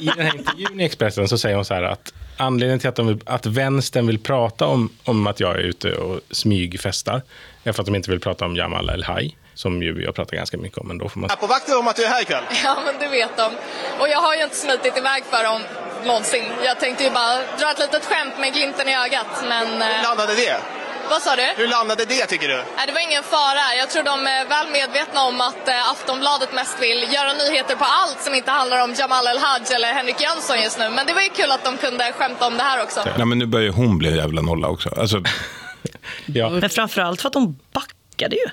I 0.00 0.06
den 0.16 0.26
här 0.26 0.36
intervjun 0.38 0.80
i 0.80 0.84
Expressen 0.84 1.28
så 1.28 1.38
säger 1.38 1.56
hon 1.56 1.64
så 1.64 1.74
här 1.74 1.82
att 1.82 2.12
anledningen 2.36 2.78
till 2.78 2.88
att, 2.88 2.96
de 2.96 3.06
vill, 3.06 3.18
att 3.24 3.46
vänstern 3.46 4.06
vill 4.06 4.18
prata 4.18 4.66
om, 4.66 4.90
om 5.04 5.26
att 5.26 5.40
jag 5.40 5.54
är 5.54 5.58
ute 5.58 5.92
och 5.92 6.20
smygfestar 6.30 7.22
är 7.64 7.72
för 7.72 7.82
att 7.82 7.86
de 7.86 7.94
inte 7.94 8.10
vill 8.10 8.20
prata 8.20 8.44
om 8.44 8.56
Jamal 8.56 8.90
El-Haj, 8.90 9.36
som 9.58 9.82
ju 9.82 10.02
jag 10.06 10.14
pratar 10.14 10.36
ganska 10.36 10.56
mycket 10.58 10.78
om, 10.78 10.88
men 10.88 10.98
då 10.98 11.08
får 11.08 11.20
man... 11.20 11.30
Är 11.30 11.36
på 11.36 11.46
vakter 11.46 11.78
om 11.78 11.88
att 11.88 11.96
du 11.96 12.04
är 12.04 12.08
här 12.08 12.22
ikväll? 12.22 12.44
Ja, 12.64 12.76
men 12.86 12.94
det 12.98 13.08
vet 13.08 13.36
de. 13.36 13.52
Och 14.00 14.08
jag 14.08 14.18
har 14.18 14.34
ju 14.34 14.42
inte 14.42 14.56
smitit 14.56 14.96
iväg 14.96 15.22
för 15.30 15.44
dem 15.44 15.60
någonsin. 16.04 16.44
Jag 16.64 16.80
tänkte 16.80 17.04
ju 17.04 17.10
bara 17.10 17.34
dra 17.60 17.70
ett 17.70 17.78
litet 17.78 18.04
skämt 18.04 18.34
med 18.38 18.52
glimten 18.54 18.88
i 18.88 18.94
ögat. 19.04 19.26
Men 19.48 19.66
Hur 19.66 19.96
eh, 19.96 20.02
landade 20.02 20.34
det? 20.34 20.56
vad 21.10 21.22
sa 21.22 21.36
du? 21.36 21.42
Hur 21.56 21.68
landade 21.68 22.04
det 22.04 22.26
tycker 22.26 22.48
du? 22.48 22.54
Nej, 22.76 22.86
det 22.86 22.92
var 22.92 23.00
ingen 23.00 23.22
fara. 23.22 23.74
Jag 23.78 23.90
tror 23.90 24.02
de 24.02 24.26
är 24.26 24.44
väl 24.44 24.66
medvetna 24.72 25.22
om 25.22 25.40
att 25.40 25.68
eh, 25.68 25.90
Aftonbladet 25.90 26.52
mest 26.52 26.82
vill 26.82 27.00
göra 27.14 27.32
nyheter 27.32 27.76
på 27.76 27.84
allt 27.84 28.20
som 28.20 28.34
inte 28.34 28.50
handlar 28.50 28.84
om 28.84 28.94
Jamal 28.98 29.26
El-Haj 29.26 29.74
eller 29.74 29.92
Henrik 29.92 30.20
Jönsson 30.20 30.60
just 30.62 30.78
nu. 30.78 30.90
Men 30.90 31.06
det 31.06 31.12
var 31.14 31.22
ju 31.22 31.28
kul 31.28 31.50
att 31.50 31.64
de 31.64 31.76
kunde 31.76 32.12
skämta 32.18 32.46
om 32.46 32.56
det 32.56 32.62
här 32.62 32.82
också. 32.82 33.00
Nej, 33.16 33.26
men 33.26 33.38
nu 33.38 33.46
börjar 33.46 33.72
hon 33.72 33.98
bli 33.98 34.08
en 34.08 34.16
jävla 34.16 34.42
nolla 34.42 34.68
också. 34.68 34.88
Alltså, 35.00 35.22
Ja, 36.26 36.50
Men 36.50 36.70
framförallt 36.70 37.20
för 37.20 37.28
att 37.28 37.32
de 37.32 37.58
backade 37.72 38.36
ju. 38.36 38.46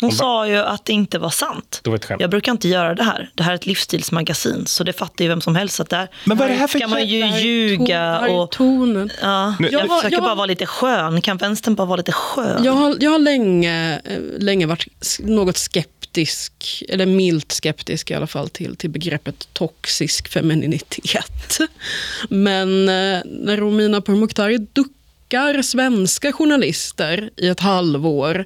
Hon 0.00 0.12
sa 0.12 0.48
ju 0.48 0.56
att 0.56 0.84
det 0.84 0.92
inte 0.92 1.18
var 1.18 1.30
sant. 1.30 1.80
Det 1.84 1.90
var 1.90 1.96
ett 1.96 2.04
skämt. 2.04 2.20
Jag 2.20 2.30
brukar 2.30 2.52
inte 2.52 2.68
göra 2.68 2.94
det 2.94 3.02
här. 3.02 3.30
Det 3.34 3.42
här 3.42 3.50
är 3.50 3.54
ett 3.54 3.66
livsstilsmagasin, 3.66 4.66
så 4.66 4.84
det 4.84 4.92
fattar 4.92 5.24
ju 5.24 5.28
vem 5.28 5.40
som 5.40 5.56
helst 5.56 5.80
att 5.80 5.90
där 5.90 6.08
Men 6.24 6.36
vad 6.36 6.44
är 6.46 6.52
det 6.52 6.58
här 6.58 6.66
för 6.66 6.78
ska 6.78 6.88
man 6.88 7.06
ju 7.06 7.22
ton- 7.22 7.38
ljuga 7.40 7.98
här 7.98 8.28
är 8.28 8.34
och... 8.34 8.50
tonen. 8.50 9.10
Ja, 9.22 9.54
Nu- 9.58 9.68
jag 9.72 9.82
Jag 9.84 9.96
försöker 9.96 10.16
jag 10.16 10.22
bara 10.24 10.34
vara 10.34 10.46
lite 10.46 10.66
skön. 10.66 11.20
Kan 11.20 11.36
vänstern 11.36 11.74
bara 11.74 11.86
vara 11.86 11.96
lite 11.96 12.12
skön? 12.12 12.64
Jag 12.64 12.72
har, 12.72 12.96
jag 13.00 13.10
har 13.10 13.18
länge, 13.18 14.00
eh, 14.04 14.18
länge 14.38 14.66
varit 14.66 15.18
något 15.18 15.56
skeptisk, 15.56 16.82
eller 16.88 17.06
milt 17.06 17.52
skeptisk 17.52 18.10
i 18.10 18.14
alla 18.14 18.26
fall, 18.26 18.48
till, 18.48 18.76
till 18.76 18.90
begreppet 18.90 19.48
toxisk 19.52 20.28
femininitet. 20.28 21.58
Men 22.28 22.88
eh, 22.88 23.20
när 23.24 23.56
Romina 23.56 24.00
Pourmokhtari 24.00 24.58
duckar 24.72 25.62
svenska 25.62 26.32
journalister 26.32 27.30
i 27.36 27.48
ett 27.48 27.60
halvår 27.60 28.44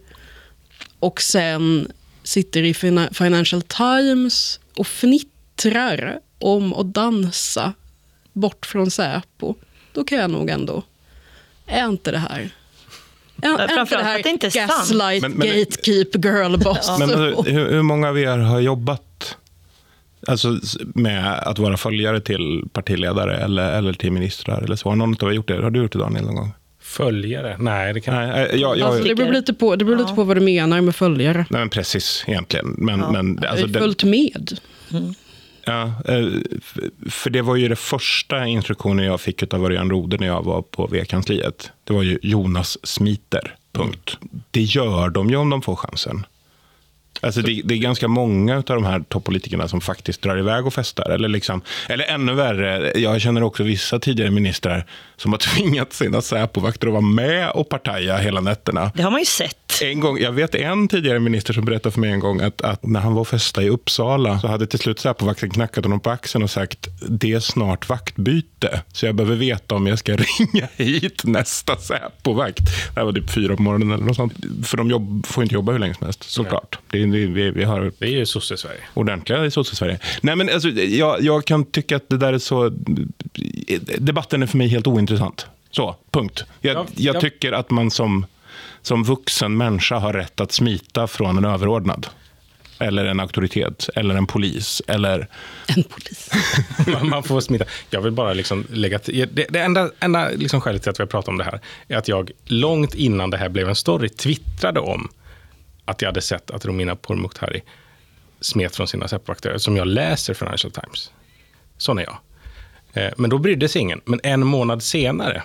och 1.03 1.23
sen 1.23 1.93
sitter 2.23 2.63
i 2.63 2.75
Fina- 2.75 3.15
Financial 3.15 3.63
Times 3.63 4.61
och 4.77 4.87
fnittrar 4.87 6.19
om 6.39 6.73
att 6.75 6.95
dansa 6.95 7.73
bort 8.33 8.67
från 8.67 8.91
Säpo, 8.91 9.55
då 9.93 10.05
kan 10.05 10.19
jag 10.19 10.31
nog 10.31 10.51
ändå... 10.51 10.83
Är 11.67 11.89
inte 11.89 12.11
det 12.11 12.19
här... 12.19 12.51
Är, 13.43 13.59
är 13.59 13.81
inte 13.81 13.97
det 13.97 14.03
här 14.03 14.17
att 14.19 14.23
det 14.23 14.31
inte 14.31 14.49
gaslight, 14.49 15.23
Men- 15.23 15.33
men- 15.33 15.49
gatekeep, 15.49 16.15
girlboss? 16.25 16.89
Men 16.99 17.03
alltså, 17.11 17.43
hur, 17.43 17.71
hur 17.71 17.83
många 17.83 18.09
av 18.09 18.19
er 18.19 18.39
har 18.39 18.61
jobbat 18.61 19.37
alltså, 20.27 20.59
med 20.95 21.39
att 21.39 21.59
vara 21.59 21.77
följare 21.77 22.21
till 22.21 22.65
partiledare 22.73 23.37
eller, 23.37 23.73
eller 23.73 23.93
till 23.93 24.13
ministrar? 24.13 24.63
Eller 24.63 24.77
så? 24.77 24.89
Har 24.89 24.97
någon 24.97 25.17
av 25.21 25.29
er 25.29 25.33
gjort 25.33 25.49
det? 25.49 25.63
Har 25.63 25.71
du 25.71 25.83
gjort 25.83 25.93
det, 25.93 25.99
Daniel, 25.99 26.25
någon 26.25 26.35
gång? 26.35 26.53
Följare? 26.93 27.57
Nej, 27.59 27.93
det 27.95 28.01
kan 28.01 28.15
Nej, 28.15 28.47
eh, 28.51 28.61
jag, 28.61 28.79
jag, 28.79 28.89
Alltså, 28.89 29.05
det 29.09 29.15
beror 29.15 29.33
lite 29.33 29.55
på, 29.55 29.77
det 29.77 29.85
beror 29.85 29.97
lite 29.97 30.11
Ja. 30.11 30.15
på 30.15 30.25
vad 30.25 30.37
du 30.37 30.41
menar 30.41 30.81
med 30.81 30.95
följare. 30.97 31.47
nej, 31.51 31.61
men 31.61 31.69
precis, 31.69 32.25
egentligen. 32.27 32.75
Men, 32.79 33.01
men, 33.01 33.39
Jag 33.43 33.51
alltså, 33.51 33.69
följt 33.69 34.05
med. 34.05 34.59
Ja, 35.65 35.83
eh, 35.85 36.27
för 37.11 37.31
det 37.31 37.43
var 37.43 37.57
ju 37.57 37.69
det 37.69 37.77
första 37.77 38.47
instruktionen 38.47 39.05
jag 39.05 39.21
fick 39.21 39.55
av 39.55 39.65
Örjan 39.65 39.91
Rode 39.91 40.17
när 40.17 40.27
jag 40.27 40.45
var 40.45 40.63
på 40.63 40.87
V-kansliet. 40.87 41.71
Det 41.85 41.93
var 41.93 42.03
ju 42.03 42.19
Jonas 42.23 42.87
smiter, 42.87 43.57
punkt. 43.73 44.19
Det 44.51 44.63
gör 44.63 45.09
de 45.09 45.31
ju 45.31 45.37
om 45.37 45.51
de 45.51 45.63
får 45.63 45.77
chansen. 45.77 46.27
Alltså 47.23 47.43
det, 47.43 47.63
det 47.65 47.75
är 47.75 47.79
ganska 47.79 48.09
många 48.09 48.57
av 48.57 48.63
de 48.63 48.85
här 48.85 49.01
toppolitikerna 49.09 49.69
som 49.69 49.81
faktiskt 49.81 50.23
drar 50.23 50.39
iväg 50.39 50.67
och 50.67 50.75
festar. 50.75 51.11
Eller, 51.11 51.29
liksom, 51.29 51.61
eller 51.89 52.05
ännu 52.05 52.35
värre, 52.35 52.93
jag 53.01 53.21
känner 53.21 53.43
också 53.43 53.63
vissa 53.63 53.99
tidigare 53.99 54.31
ministrar 54.31 54.87
som 55.17 55.33
har 55.33 55.39
tvingat 55.55 55.93
sina 55.93 56.23
Säpovakter 56.23 56.87
att 56.87 56.93
vara 56.93 57.01
med 57.01 57.51
och 57.51 57.69
partaja 57.69 58.17
hela 58.17 58.41
nätterna. 58.41 58.93
Det 58.95 59.03
har 59.03 59.11
man 59.11 59.21
ju 59.21 59.27
sett. 59.27 59.57
En 59.83 60.01
gång, 60.01 60.19
jag 60.19 60.33
vet 60.33 60.55
en 60.55 60.89
tidigare 60.89 61.21
minister 61.21 61.55
som 61.55 61.65
berättade 61.65 61.93
för 61.93 62.01
mig 62.01 62.11
en 62.11 62.21
gång 62.21 62.41
att, 62.41 62.61
att 62.61 62.87
när 62.87 63.01
han 63.01 63.15
var 63.15 63.21
och 63.21 63.29
festade 63.29 63.67
i 63.67 63.71
Uppsala 63.71 64.41
så 64.41 64.49
hade 64.49 64.67
till 64.67 64.79
slut 64.79 64.99
Säpovakten 64.99 65.51
knackat 65.51 65.85
honom 65.85 66.01
på 66.01 66.11
axeln 66.11 66.45
och 66.45 66.51
sagt 66.51 66.89
det 67.09 67.33
är 67.33 67.41
snart 67.41 67.89
vaktbyte. 67.89 68.83
Så 68.93 69.07
jag 69.07 69.15
behöver 69.15 69.37
veta 69.37 69.75
om 69.75 69.87
jag 69.87 69.99
ska 69.99 70.17
ringa 70.17 70.69
hit 70.77 71.25
nästa 71.25 71.77
Säpovakt. 71.77 72.65
Det 72.95 73.01
här 73.01 73.05
var 73.05 73.13
typ 73.13 73.31
fyra 73.31 73.57
på 73.57 73.63
morgonen 73.63 73.93
eller 73.93 74.05
något 74.05 74.17
sånt. 74.17 74.35
För 74.65 74.77
de 74.77 74.91
jobb, 74.91 75.27
får 75.27 75.43
inte 75.43 75.55
jobba 75.55 75.73
hur 75.73 75.79
länge 75.79 75.95
som 75.95 76.05
helst, 76.05 76.23
såklart. 76.23 76.79
Det, 76.91 77.07
det, 77.07 77.12
vi, 77.13 77.51
vi 77.51 77.65
har 77.65 77.93
Det 77.99 78.07
är 78.07 78.11
ju 78.11 78.27
sosse-Sverige. 78.27 78.81
ordentliga 78.95 79.45
i 79.47 79.51
Sosse-Sverige. 79.51 79.99
Nej, 80.21 80.37
men 80.37 80.49
alltså, 80.49 80.69
jag, 80.69 81.21
jag 81.23 81.45
kan 81.45 81.65
tycka 81.65 81.97
att 81.97 82.09
det 82.09 82.17
där 82.17 82.33
är 82.33 82.39
så... 82.39 82.73
Debatten 83.99 84.43
är 84.43 84.47
för 84.47 84.59
mig 84.59 84.69
helt 84.69 84.87
ointressant. 84.87 85.47
Så, 85.71 85.97
punkt. 86.11 86.45
Jag, 86.61 86.77
Ja, 86.77 86.87
jag 86.95 87.17
ja. 87.17 87.21
tycker 87.21 87.53
att 87.53 87.71
man 87.71 87.91
som, 87.91 88.27
som 88.83 89.05
vuxen 89.05 89.57
människa 89.57 89.99
har 89.99 90.13
rätt 90.13 90.41
att 90.41 90.53
smita 90.53 91.07
från 91.07 91.39
en 91.39 91.45
överordnad. 91.45 92.07
Eller 92.79 93.05
en 93.05 93.21
auktoritet, 93.21 93.89
eller 93.95 94.15
en 94.15 94.27
polis, 94.27 94.83
eller... 94.87 95.29
En 95.67 95.83
polis. 95.85 96.31
Man, 96.93 97.09
man 97.09 97.23
får 97.23 97.41
smita. 97.41 97.65
Jag 97.91 98.01
vill 98.01 98.13
bara 98.13 98.33
liksom 98.33 98.67
lägga 98.71 98.99
till. 98.99 99.29
Det, 99.33 99.47
det 99.51 99.59
enda, 99.61 99.91
enda 100.01 100.29
liksom 100.31 100.61
skälet 100.61 100.83
till 100.83 100.91
att 100.91 101.01
vi 101.01 101.03
har 101.03 101.09
pratat 101.09 101.29
om 101.29 101.39
det 101.39 101.45
här 101.45 101.61
är 101.89 101.97
att 101.97 102.09
jag 102.09 102.31
långt 102.45 102.95
innan 102.95 103.31
det 103.31 103.37
här 103.37 103.49
blev 103.49 103.69
en 103.69 103.75
story 103.77 104.09
twittrade 104.09 104.81
om 104.81 105.09
att 105.85 106.03
jag 106.03 106.09
hade 106.09 106.21
sett 106.21 106.51
att 106.51 106.65
Romina 106.65 106.97
Pourmokhtari 106.97 107.63
smet 108.41 108.77
från 108.77 108.89
sina 108.89 109.09
Säpovakter, 109.09 109.59
som 109.59 109.77
jag 109.77 109.87
läser 109.87 110.35
Financial 110.35 110.71
Times. 110.73 111.13
Sån 111.79 111.99
är 111.99 112.03
jag. 112.03 112.17
Eh, 112.93 113.13
Men 113.17 113.31
då 113.31 113.39
brydde 113.39 113.69
sig 113.69 113.83
ingen. 113.83 114.01
Men 114.05 114.21
en 114.23 114.47
månad 114.47 114.83
senare 114.83 115.43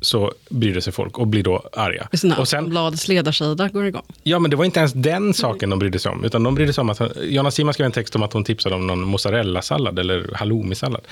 så 0.00 0.32
brydde 0.48 0.80
sig 0.82 0.92
folk 0.92 1.18
och 1.18 1.26
blir 1.26 1.42
då 1.42 1.68
arga. 1.72 2.08
Är 2.12 2.26
när 2.28 2.40
Och 2.40 2.48
sen, 2.48 2.58
Aftonbladets 2.58 3.08
ledarsida 3.08 3.68
går 3.68 3.86
igång. 3.86 4.02
Ja, 4.22 4.38
men 4.38 4.50
det 4.50 4.56
var 4.56 4.64
inte 4.64 4.78
ens 4.80 4.92
den 4.92 5.34
saken 5.34 5.70
de 5.70 5.78
brydde 5.78 5.98
sig 5.98 6.12
om. 6.12 6.24
Utan 6.24 6.42
de 6.42 6.54
brydde 6.54 6.72
sig 6.72 6.82
om 6.82 6.90
att 6.90 7.00
Jonna 7.22 7.50
Sima 7.50 7.72
skrev 7.72 7.86
en 7.86 7.92
text 7.92 8.16
om 8.16 8.22
att 8.22 8.32
hon 8.32 8.44
tipsade 8.44 8.74
om 8.74 8.86
någon 8.86 9.00
mozzarellasallad 9.00 9.98
eller 9.98 10.30
halloumi-sallad. 10.34 11.04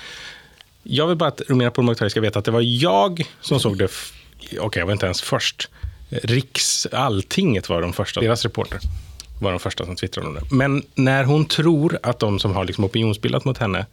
Jag 0.83 1.07
vill 1.07 1.17
bara 1.17 1.29
att 1.29 1.43
Romina 1.49 1.71
Pourmokhtari 1.71 2.11
ska 2.11 2.21
veta 2.21 2.39
att 2.39 2.45
det 2.45 2.51
var 2.51 2.61
jag 2.61 3.27
som 3.41 3.61
såg 3.61 3.79
det. 3.79 3.91
Okej, 4.59 4.81
jag 4.81 4.87
var 4.87 4.93
inte 4.93 5.07
ens 5.07 5.23
först. 5.23 5.69
Riks, 6.23 6.87
Alltinget 6.87 7.69
var 7.69 7.83
de 7.83 7.93
första. 7.93 8.21
Deras 8.21 8.43
reporter 8.43 8.79
var 9.41 9.51
de 9.51 9.61
första 9.61 9.85
som 9.85 9.97
twittrade 9.97 10.29
om 10.29 10.35
det. 10.35 10.43
Men 10.51 10.83
när 10.95 11.25
hon 11.25 11.45
tror 11.45 11.99
att 12.03 12.19
de 12.19 12.39
som 12.39 12.55
har 12.55 12.65
liksom 12.65 12.85
opinionsbildat 12.85 13.45
mot 13.45 13.59
henne 13.59 13.87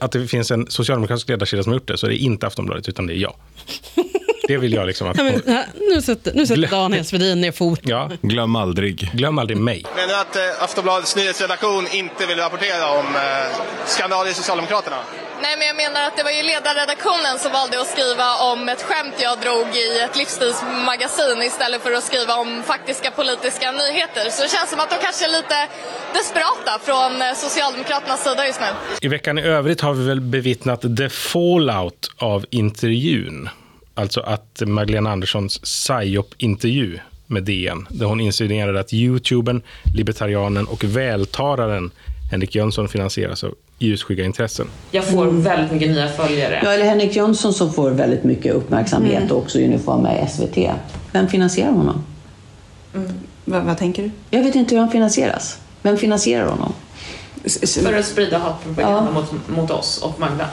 att 0.00 0.12
det 0.12 0.26
finns 0.26 0.50
en 0.50 0.66
socialdemokratisk 0.70 1.28
ledarsida 1.28 1.62
som 1.62 1.72
har 1.72 1.78
gjort 1.78 1.88
det, 1.88 1.98
så 1.98 2.06
är 2.06 2.10
det 2.10 2.16
inte 2.16 2.46
Aftonbladet, 2.46 2.88
utan 2.88 3.06
det 3.06 3.14
är 3.14 3.18
jag. 3.18 3.34
Det 4.48 4.56
vill 4.58 4.72
jag 4.72 4.86
liksom 4.86 5.08
att... 5.08 5.16
Men, 5.16 5.42
här, 5.46 5.66
nu 5.94 6.02
sätter, 6.02 6.34
nu 6.34 6.46
sätter 6.46 6.68
Daniel 6.68 7.04
Svedin 7.04 7.40
ner 7.40 7.52
foten. 7.52 7.90
Ja, 7.90 8.10
Glöm 8.22 8.56
aldrig. 8.56 9.10
glöm 9.14 9.38
aldrig 9.38 9.58
mig. 9.58 9.84
Du 9.96 10.14
att 10.14 10.36
eh, 10.36 10.62
Aftonbladets 10.64 11.16
nyhetsredaktion 11.16 11.86
inte 11.92 12.26
vill 12.26 12.38
rapportera 12.38 12.90
om 12.90 13.06
eh, 13.06 13.56
skandaler 13.86 14.30
i 14.30 14.34
Socialdemokraterna? 14.34 14.96
Nej, 15.42 15.56
men 15.58 15.66
jag 15.66 15.76
menar 15.76 16.00
att 16.06 16.16
det 16.16 16.22
var 16.22 16.30
ju 16.30 16.42
ledarredaktionen 16.42 17.38
som 17.38 17.52
valde 17.52 17.80
att 17.80 17.92
skriva 17.94 18.28
om 18.52 18.68
ett 18.68 18.82
skämt 18.82 19.14
jag 19.26 19.40
drog 19.40 19.68
i 19.76 19.88
ett 20.04 20.16
livsstilsmagasin 20.16 21.42
istället 21.42 21.82
för 21.82 21.92
att 21.92 22.04
skriva 22.04 22.34
om 22.36 22.62
faktiska 22.62 23.10
politiska 23.10 23.72
nyheter. 23.72 24.30
Så 24.30 24.42
det 24.42 24.48
känns 24.56 24.70
som 24.70 24.80
att 24.80 24.90
de 24.90 24.96
kanske 25.06 25.24
är 25.28 25.32
lite 25.40 25.58
desperata 26.18 26.72
från 26.88 27.12
eh, 27.22 27.34
Socialdemokraternas 27.34 28.24
sida 28.24 28.46
just 28.46 28.60
nu. 28.60 28.70
I 29.00 29.08
veckan 29.08 29.38
i 29.38 29.42
övrigt 29.42 29.80
har 29.80 29.94
vi 29.94 30.04
väl 30.06 30.20
bevittnat 30.20 30.80
the 30.96 31.08
fallout 31.08 32.10
av 32.16 32.46
intervjun. 32.50 33.48
Alltså 33.94 34.20
att 34.20 34.62
Magdalena 34.66 35.10
Anderssons 35.12 35.58
psyop-intervju 35.58 36.98
med 37.26 37.42
DN, 37.42 37.86
där 37.90 38.06
hon 38.06 38.20
insinuerade 38.20 38.80
att 38.80 38.92
youtubern, 38.92 39.62
libertarianen 39.96 40.66
och 40.66 40.84
vältararen 40.84 41.90
Henrik 42.30 42.54
Jönsson 42.54 42.88
finansieras 42.88 43.44
av 43.44 43.54
ljusskygga 43.78 44.24
intressen. 44.24 44.66
Jag 44.90 45.04
får 45.04 45.26
väldigt 45.26 45.72
mycket 45.72 45.88
nya 45.88 46.08
följare. 46.08 46.60
Ja, 46.64 46.72
eller 46.72 46.84
Henrik 46.84 47.16
Jönsson 47.16 47.54
som 47.54 47.72
får 47.72 47.90
väldigt 47.90 48.24
mycket 48.24 48.54
uppmärksamhet 48.54 49.30
och 49.30 49.38
också 49.38 49.58
uniforma 49.58 50.18
i 50.18 50.28
SVT. 50.28 50.58
Vem 51.12 51.28
finansierar 51.28 51.72
honom? 51.72 52.04
Vad, 53.44 53.62
vad 53.62 53.78
tänker 53.78 54.02
du? 54.02 54.10
Jag 54.30 54.42
vet 54.42 54.54
inte 54.54 54.74
hur 54.74 54.80
han 54.80 54.90
finansieras. 54.90 55.58
Vem 55.82 55.96
finansierar 55.96 56.46
honom? 56.48 56.72
För 57.82 57.98
att 57.98 58.06
sprida 58.06 58.38
hatpropaganda 58.38 59.10
mot, 59.10 59.48
mot 59.48 59.70
oss 59.70 60.02
och 60.02 60.20
Magda. 60.20 60.48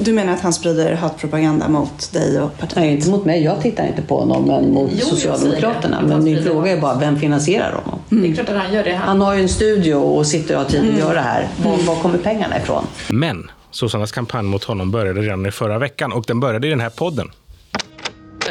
Du 0.00 0.12
menar 0.12 0.32
att 0.32 0.40
han 0.40 0.52
sprider 0.52 0.94
hatpropaganda 0.94 1.68
mot 1.68 2.12
dig 2.12 2.40
och 2.40 2.58
partiet? 2.58 2.76
Nej, 2.76 2.90
inte 2.92 3.10
mot 3.10 3.24
mig. 3.24 3.42
Jag 3.44 3.62
tittar 3.62 3.86
inte 3.86 4.02
på 4.02 4.18
honom, 4.20 4.44
men 4.44 4.72
mot 4.72 4.90
Jo, 4.94 5.06
Socialdemokraterna. 5.06 6.02
Men 6.02 6.24
min 6.24 6.42
fråga 6.44 6.72
är 6.72 6.80
bara, 6.80 6.98
vem 6.98 7.18
finansierar 7.18 7.72
honom? 7.72 8.00
Det 8.08 8.30
är 8.30 8.34
klart 8.34 8.48
att 8.48 8.56
han 8.56 8.72
gör 8.74 8.84
det. 8.84 8.94
Han, 8.94 9.08
Han 9.08 9.20
har 9.20 9.34
ju 9.34 9.42
en 9.42 9.48
studio 9.48 9.94
och 9.94 10.26
sitter 10.26 10.54
och 10.54 10.60
har 10.62 10.68
tid 10.70 10.92
att 10.92 10.98
göra 10.98 11.14
det 11.14 11.20
här. 11.20 11.48
Var, 11.64 11.76
var 11.76 11.96
kommer 12.02 12.18
pengarna 12.18 12.58
ifrån? 12.58 12.86
Men 13.08 13.50
sossarnas 13.70 14.12
kampanj 14.12 14.44
mot 14.46 14.64
honom 14.64 14.90
började 14.90 15.20
redan 15.20 15.46
i 15.46 15.50
förra 15.50 15.78
veckan 15.78 16.12
och 16.12 16.24
den 16.26 16.40
började 16.40 16.66
i 16.66 16.70
den 16.70 16.80
här 16.80 16.90
podden. 16.90 17.30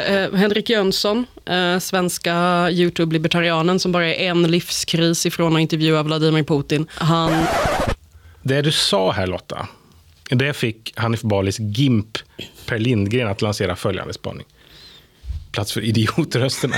Eh, 0.08 0.34
Henrik 0.34 0.70
Jönsson, 0.70 1.26
eh, 1.46 1.78
svenska 1.78 2.34
YouTube-libertarianen 2.70 3.78
som 3.78 3.92
bara 3.92 4.06
är 4.14 4.30
en 4.30 4.42
livskris 4.42 5.26
ifrån 5.26 5.54
att 5.56 5.60
intervjua 5.60 6.02
Vladimir 6.02 6.42
Putin. 6.42 6.86
Han 6.94 7.32
Det 8.42 8.62
du 8.62 8.72
sa 8.72 9.10
här 9.12 9.26
Lotta, 9.26 9.66
det 10.30 10.56
fick 10.56 10.92
Hanif 10.96 11.22
Balis 11.22 11.58
GIMP 11.58 12.18
Per 12.66 12.78
Lindgren 12.78 13.28
att 13.28 13.42
lansera 13.42 13.76
följande 13.76 14.14
spaning. 14.14 14.46
Plats 15.52 15.72
för 15.72 15.80
idiotrösterna. 15.80 16.76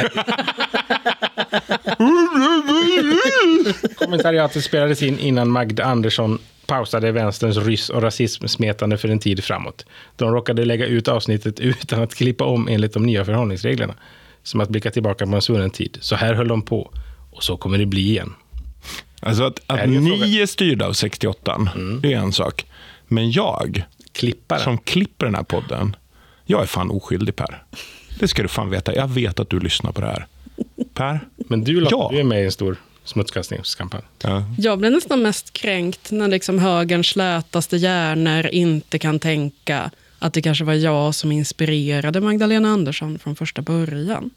Kommentariatet 3.95 4.65
spelades 4.65 5.03
in 5.03 5.19
innan 5.19 5.51
Magda 5.51 5.85
Andersson 5.85 6.39
pausade 6.67 7.13
vänsterns 7.13 7.57
ryss 7.57 7.89
och 7.91 8.03
rasismsmetande 8.03 8.99
för 8.99 9.09
en 9.09 9.19
tid 9.19 9.45
framåt. 9.45 9.87
De 10.17 10.33
råkade 10.33 10.65
lägga 10.65 10.87
ut 10.87 11.09
avsnittet 11.09 11.61
utan 11.61 12.03
att 12.03 12.15
klippa 12.15 12.45
om 12.45 12.69
enligt 12.69 12.93
de 12.93 13.03
nya 13.03 13.25
förhållningsreglerna. 13.25 13.95
Som 14.43 14.61
att 14.61 14.69
blicka 14.69 14.91
tillbaka 14.91 15.27
på 15.27 15.35
en 15.35 15.43
svunnen 15.43 15.71
tid. 15.71 15.99
Så 16.01 16.17
här 16.17 16.35
höll 16.35 16.49
de 16.49 16.63
på. 16.63 16.93
Och 17.31 17.45
så 17.45 17.57
kommer 17.57 17.79
det 17.79 17.87
bli 17.87 18.01
igen. 18.01 18.35
Alltså 19.21 19.45
att, 19.45 19.61
att 19.67 19.89
ni 19.89 19.97
fråga. 19.97 20.27
Mm. 20.27 20.43
är 20.43 20.47
styrda 20.47 20.87
av 20.87 20.93
68, 20.93 21.69
det 22.03 22.13
är 22.13 22.19
en 22.19 22.33
sak. 22.33 22.67
Men 23.09 23.31
jag, 23.31 23.85
Klipparen. 24.13 24.63
som 24.65 24.79
klipper 24.79 25.27
den 25.27 25.35
här 25.35 25.43
podden, 25.43 25.97
jag 26.45 26.63
är 26.63 26.67
fan 26.67 26.91
oskyldig 26.91 27.37
Per. 27.37 27.63
Det 28.19 28.29
ska 28.29 28.43
du 28.43 28.49
fan 28.49 28.71
veta. 28.71 28.95
Jag 28.95 29.09
vet 29.09 29.41
att 29.41 29.51
du 29.51 29.61
lyssnar 29.61 29.93
på 29.93 30.01
det 30.01 30.07
här. 30.07 30.27
Per? 30.95 31.21
Men 31.37 31.65
du, 31.65 31.81
Lotta, 31.81 31.97
Ja. 31.97 32.09
du 32.13 32.21
är 32.21 32.25
med 32.25 32.43
i 32.43 32.45
en 32.45 32.53
stor 32.53 32.77
smutskastningskampanj. 33.05 34.03
Ja. 34.23 34.45
Jag 34.59 34.79
blir 34.79 34.91
nästan 34.91 35.23
mest 35.23 35.53
kränkt 35.53 36.11
när 36.11 36.29
liksom 36.29 36.59
högerns 36.59 37.07
slätaste 37.07 37.77
hjärnor 37.77 38.47
inte 38.47 38.99
kan 38.99 39.19
tänka 39.19 39.91
att 40.19 40.33
det 40.33 40.43
kanske 40.43 40.65
var 40.65 40.75
jag 40.75 41.15
som 41.15 41.33
inspirerade 41.33 42.21
Magdalena 42.21 42.69
Andersson 42.69 43.19
från 43.19 43.37
första 43.37 43.63
början. 43.63 44.31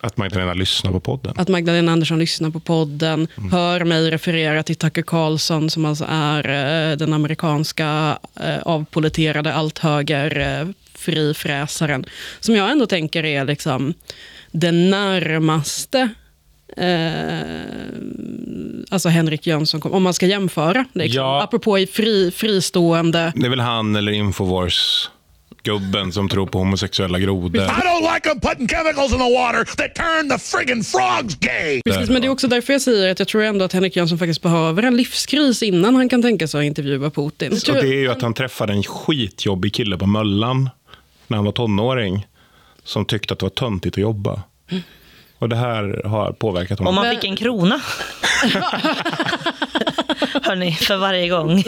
Att 0.00 0.16
Magdalena 0.16 0.54
lyssnar 0.54 0.92
på 0.92 1.00
podden. 1.00 1.34
Att 1.36 1.48
Magdalena 1.48 1.92
Andersson 1.92 2.18
lyssnar 2.18 2.50
på 2.50 2.60
podden, 2.60 3.28
hör 3.52 3.84
mig 3.84 4.10
referera 4.10 4.62
till 4.62 4.76
Tucker 4.76 5.02
Carlson 5.02 5.70
som 5.70 5.84
alltså 5.84 6.04
är 6.08 6.48
eh, 6.90 6.96
den 6.96 7.12
amerikanska 7.12 8.18
eh, 8.40 8.58
avpoliterade 8.62 9.54
althöger 9.54 10.60
eh, 10.60 10.68
frifräsaren. 10.94 12.04
Som 12.40 12.56
jag 12.56 12.70
ändå 12.70 12.86
tänker 12.86 13.24
är 13.24 13.44
liksom 13.44 13.94
den 14.50 14.90
närmaste 14.90 16.08
eh, 16.76 17.38
alltså 18.90 19.08
Henrik 19.08 19.46
Jönsson, 19.46 19.80
om 19.84 20.02
man 20.02 20.14
ska 20.14 20.26
jämföra. 20.26 20.84
Liksom. 20.92 21.22
Ja. 21.22 21.42
Apropå 21.42 21.78
i 21.78 21.86
fri, 21.86 22.30
fristående... 22.30 23.32
Det 23.36 23.46
är 23.46 23.50
väl 23.50 23.60
han 23.60 23.96
eller 23.96 24.12
Infowars-gubben 25.68 26.12
som 26.12 26.28
tror 26.28 26.46
på 26.46 26.58
homosexuella 26.58 27.18
grodor. 27.18 27.62
I 27.62 27.66
don't 27.66 28.14
like 28.14 28.28
them 28.28 28.40
putting 28.40 28.68
chemicals 28.68 29.12
in 29.12 29.18
the 29.18 29.34
water 29.34 29.64
that 29.64 29.94
turn 29.94 30.28
the 30.28 30.38
friggin' 30.38 30.82
frogs 30.82 31.34
gay. 31.34 31.82
Precis, 31.84 32.10
men 32.10 32.22
det 32.22 32.28
är 32.28 32.30
också 32.30 32.48
därför 32.48 32.72
jag 32.72 32.82
säger 32.82 33.12
att 33.12 33.18
jag 33.18 33.28
tror 33.28 33.42
ändå 33.42 33.64
att 33.64 33.72
Henrik 33.72 33.96
Jönsson 33.96 34.18
faktiskt 34.18 34.42
behöver 34.42 34.82
en 34.82 34.96
livskris 34.96 35.62
innan 35.62 35.96
han 35.96 36.08
kan 36.08 36.22
tänka 36.22 36.48
sig 36.48 36.60
att 36.60 36.64
intervjua 36.64 37.10
Putin. 37.10 37.52
Och 37.52 37.74
det 37.74 37.80
är 37.80 38.00
ju 38.00 38.10
att 38.10 38.22
han 38.22 38.34
träffade 38.34 38.72
en 38.72 38.82
skitjobbig 38.82 39.74
kille 39.74 39.98
på 39.98 40.06
Möllan 40.06 40.70
när 41.26 41.36
han 41.36 41.44
var 41.44 41.52
tonåring 41.52 42.26
som 42.84 43.04
tyckte 43.04 43.34
att 43.34 43.40
det 43.40 43.44
var 43.44 43.50
töntigt 43.50 43.94
att 43.94 44.02
jobba. 44.02 44.42
Och 45.38 45.48
det 45.48 45.56
här 45.56 46.02
har 46.04 46.32
påverkat 46.32 46.78
honom. 46.78 46.98
Om 46.98 47.04
man 47.04 47.14
fick 47.14 47.24
en 47.24 47.36
krona. 47.36 47.80
Hörni, 50.42 50.72
för 50.72 50.96
varje 50.96 51.28
gång 51.28 51.64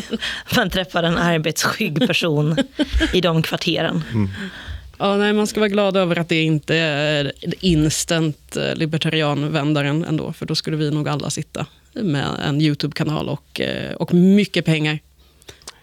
man 0.56 0.70
träffar 0.70 1.02
en 1.02 1.18
arbetsskygg 1.18 2.06
person 2.06 2.56
i 3.12 3.20
de 3.20 3.42
kvarteren. 3.42 4.02
Ja, 4.98 5.16
nej, 5.16 5.32
man 5.32 5.46
ska 5.46 5.60
vara 5.60 5.68
glad 5.68 5.96
över 5.96 6.18
att 6.18 6.28
det 6.28 6.42
inte 6.42 6.76
är 6.76 7.32
instant 7.64 8.56
eh, 8.56 8.74
libertarianvändaren 8.74 10.04
ändå, 10.04 10.32
för 10.32 10.46
då 10.46 10.54
skulle 10.54 10.76
vi 10.76 10.90
nog 10.90 11.08
alla 11.08 11.30
sitta 11.30 11.66
med 11.92 12.26
en 12.46 12.60
YouTube-kanal 12.60 13.28
och, 13.28 13.60
eh, 13.60 13.92
och 13.94 14.14
mycket 14.14 14.64
pengar. 14.64 14.98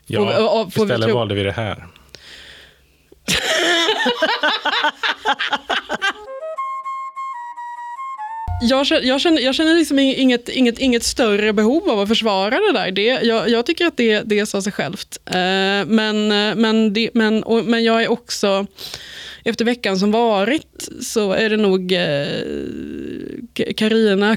Ja, 0.05 0.19
Och- 0.19 0.27
och- 0.43 0.62
och 0.62 0.74
får 0.74 0.86
vi 0.86 0.91
istället 0.93 1.07
tro- 1.07 1.17
valde 1.17 1.36
vi 1.36 1.43
det 1.43 1.51
här. 1.51 1.86
Jag 8.59 8.87
känner, 8.87 9.07
jag 9.07 9.21
känner, 9.21 9.41
jag 9.41 9.55
känner 9.55 9.75
liksom 9.75 9.99
inget, 9.99 10.49
inget, 10.49 10.79
inget 10.79 11.03
större 11.03 11.53
behov 11.53 11.89
av 11.89 11.99
att 11.99 12.07
försvara 12.07 12.59
det 12.59 12.73
där. 12.73 12.91
Det, 12.91 13.01
jag, 13.01 13.49
jag 13.49 13.65
tycker 13.65 13.85
att 13.85 13.97
det, 13.97 14.21
det 14.21 14.45
sa 14.45 14.61
sig 14.61 14.71
självt. 14.71 15.19
Eh, 15.25 15.85
men, 15.85 16.31
eh, 16.31 16.55
men, 16.55 16.93
det, 16.93 17.09
men, 17.13 17.43
och, 17.43 17.65
men 17.65 17.83
jag 17.83 18.03
är 18.03 18.11
också, 18.11 18.67
efter 19.43 19.65
veckan 19.65 19.97
som 19.99 20.11
varit, 20.11 20.89
så 21.01 21.31
är 21.31 21.49
det 21.49 21.57
nog 21.57 21.91
eh, 21.91 22.27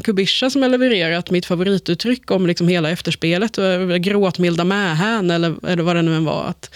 Kubisha 0.00 0.50
som 0.50 0.62
har 0.62 0.68
levererat 0.68 1.30
mitt 1.30 1.46
favorituttryck 1.46 2.30
om 2.30 2.46
liksom 2.46 2.68
hela 2.68 2.90
efterspelet. 2.90 3.58
Gråtmilda 3.98 4.64
mähän 4.64 5.30
eller, 5.30 5.66
eller 5.68 5.82
vad 5.82 5.96
det 5.96 6.02
nu 6.02 6.16
än 6.16 6.24
var. 6.24 6.44
Att, 6.44 6.74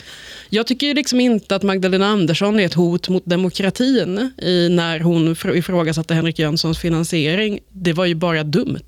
jag 0.49 0.67
tycker 0.67 0.95
liksom 0.95 1.21
inte 1.21 1.57
att 1.57 1.63
Magdalena 1.63 2.07
Andersson 2.07 2.61
är 2.61 2.67
ett 2.67 2.75
hot 2.75 3.09
mot 3.09 3.25
demokratin 3.27 4.33
i 4.39 4.69
när 4.69 5.01
hon 5.01 5.35
fr- 5.35 5.55
ifrågasatte 5.55 6.15
Henrik 6.15 6.39
Jönssons 6.39 6.79
finansiering. 6.79 7.61
Det 7.69 7.93
var 7.93 8.05
ju 8.05 8.15
bara 8.15 8.43
dumt. 8.45 8.81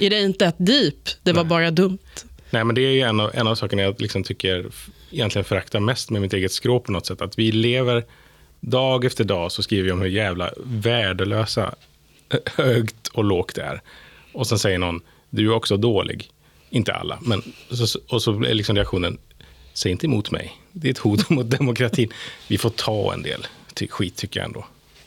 Är 0.00 0.10
det 0.10 0.20
inte 0.20 0.46
ett 0.46 0.56
deep? 0.58 1.08
Det 1.22 1.32
var 1.32 1.44
bara 1.44 1.70
dumt. 1.70 1.98
Nej, 2.50 2.64
men 2.64 2.74
det 2.74 2.82
är 2.82 2.90
ju 2.90 3.00
en 3.00 3.20
av, 3.20 3.30
en 3.34 3.46
av 3.46 3.54
sakerna 3.54 3.82
jag 3.82 4.00
liksom 4.00 4.22
tycker 4.24 4.66
egentligen 5.10 5.44
föraktar 5.44 5.80
mest 5.80 6.10
med 6.10 6.22
mitt 6.22 6.32
eget 6.32 6.52
skrå 6.52 6.80
på 6.80 6.92
något 6.92 7.06
sätt. 7.06 7.20
Att 7.22 7.38
vi 7.38 7.52
lever 7.52 8.04
dag 8.60 9.04
efter 9.04 9.24
dag 9.24 9.52
så 9.52 9.62
skriver 9.62 9.84
vi 9.84 9.92
om 9.92 10.00
hur 10.00 10.08
jävla 10.08 10.50
värdelösa 10.64 11.74
högt 12.56 13.08
och 13.08 13.24
lågt 13.24 13.54
det 13.54 13.62
är. 13.62 13.82
Och 14.32 14.46
sen 14.46 14.58
säger 14.58 14.78
någon, 14.78 15.00
du 15.30 15.46
är 15.46 15.54
också 15.54 15.76
dålig. 15.76 16.28
Inte 16.70 16.92
alla, 16.92 17.18
men 17.22 17.42
så, 17.70 17.98
och 18.08 18.22
så 18.22 18.32
är 18.44 18.54
liksom 18.54 18.76
reaktionen, 18.76 19.18
säg 19.74 19.92
inte 19.92 20.06
emot 20.06 20.30
mig. 20.30 20.52
Det 20.72 20.88
är 20.88 20.90
ett 20.90 20.98
hot 20.98 21.30
mot 21.30 21.50
demokratin. 21.50 22.12
Vi 22.48 22.58
får 22.58 22.70
ta 22.70 23.12
en 23.12 23.22
del 23.22 23.46
ty- 23.74 23.88
skit 23.88 24.16
tycker 24.16 24.40
jag 24.40 24.46
ändå. 24.46 24.66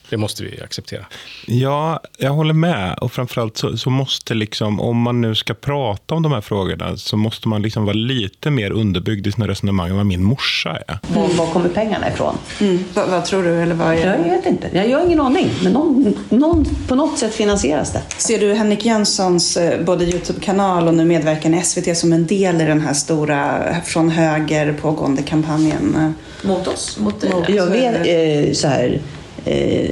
Det 0.10 0.18
måste 0.18 0.44
vi 0.44 0.62
acceptera. 0.62 1.06
Ja, 1.46 2.00
jag 2.18 2.32
håller 2.32 2.54
med. 2.54 2.98
Och 3.02 3.12
framförallt 3.12 3.58
så, 3.58 3.78
så 3.78 3.90
måste 3.90 4.34
liksom, 4.34 4.80
om 4.80 5.02
man 5.02 5.22
nu 5.22 5.36
ska 5.36 5.54
prata 5.54 6.16
om 6.16 6.24
de 6.24 6.32
här 6.32 6.42
frågorna, 6.42 6.98
så 6.98 7.18
måste 7.18 7.48
man 7.48 7.62
liksom 7.62 7.86
vara 7.86 7.94
lite 7.94 8.50
mer 8.50 8.72
underbyggd 8.72 9.28
i 9.28 9.32
sina 9.32 9.48
resonemang 9.48 9.90
än 9.90 9.96
vad 9.96 10.06
min 10.06 10.24
morsa 10.24 10.78
är. 10.88 11.00
Var, 11.08 11.28
var 11.28 11.48
kommer 11.54 11.70
pengarna 11.70 12.10
ifrån? 12.10 12.38
Mm. 12.60 12.84
Vad, 12.94 13.10
vad 13.10 13.26
tror 13.26 13.44
du? 13.44 13.62
Eller 13.62 13.76
vad 13.76 13.94
är 13.94 14.18
Jag 14.18 14.24
vet 14.24 14.46
inte. 14.46 14.70
Jag, 14.74 14.90
jag 14.90 14.98
har 14.98 15.06
ingen 15.06 15.20
aning. 15.20 15.50
Men 15.64 15.74
någon, 15.74 16.16
någon, 16.30 16.66
på 16.88 16.96
något 16.96 17.18
sätt 17.18 17.34
finansieras 17.34 17.94
det. 17.94 18.02
Ser 18.18 18.40
du 18.40 18.54
Henrik 18.54 18.86
Jönssons 18.86 19.58
eh, 19.58 19.86
både 19.86 20.06
Youtube-kanal 20.06 20.88
och 20.88 20.94
nu 20.94 21.06
medverkan 21.06 21.54
i 21.54 21.62
SVT 21.64 21.98
som 21.98 22.14
en 22.14 22.28
del 22.28 22.62
i 22.62 22.66
den 22.66 22.82
här 22.82 22.94
stora 22.94 23.76
från 23.86 24.10
höger 24.10 24.74
pågående 24.74 25.22
kampanjen? 25.22 26.14
Mot 26.42 26.68
oss? 26.68 26.98
Mot, 27.00 27.24
Mot- 27.24 27.50
jag 27.50 27.68
vet 27.68 27.96
eh, 27.96 28.54
så 28.54 28.68
här. 28.68 29.00
Eh, 29.48 29.90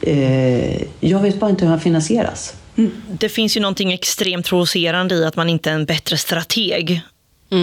eh, 0.00 0.82
jag 1.00 1.20
vet 1.20 1.40
bara 1.40 1.50
inte 1.50 1.64
hur 1.64 1.70
han 1.70 1.80
finansieras. 1.80 2.54
Det 3.08 3.28
finns 3.28 3.56
ju 3.56 3.60
någonting 3.60 3.92
extremt 3.92 4.46
provocerande 4.46 5.14
i 5.14 5.24
att 5.24 5.36
man 5.36 5.48
inte 5.48 5.70
är 5.70 5.74
en 5.74 5.84
bättre 5.84 6.16
strateg. 6.16 7.02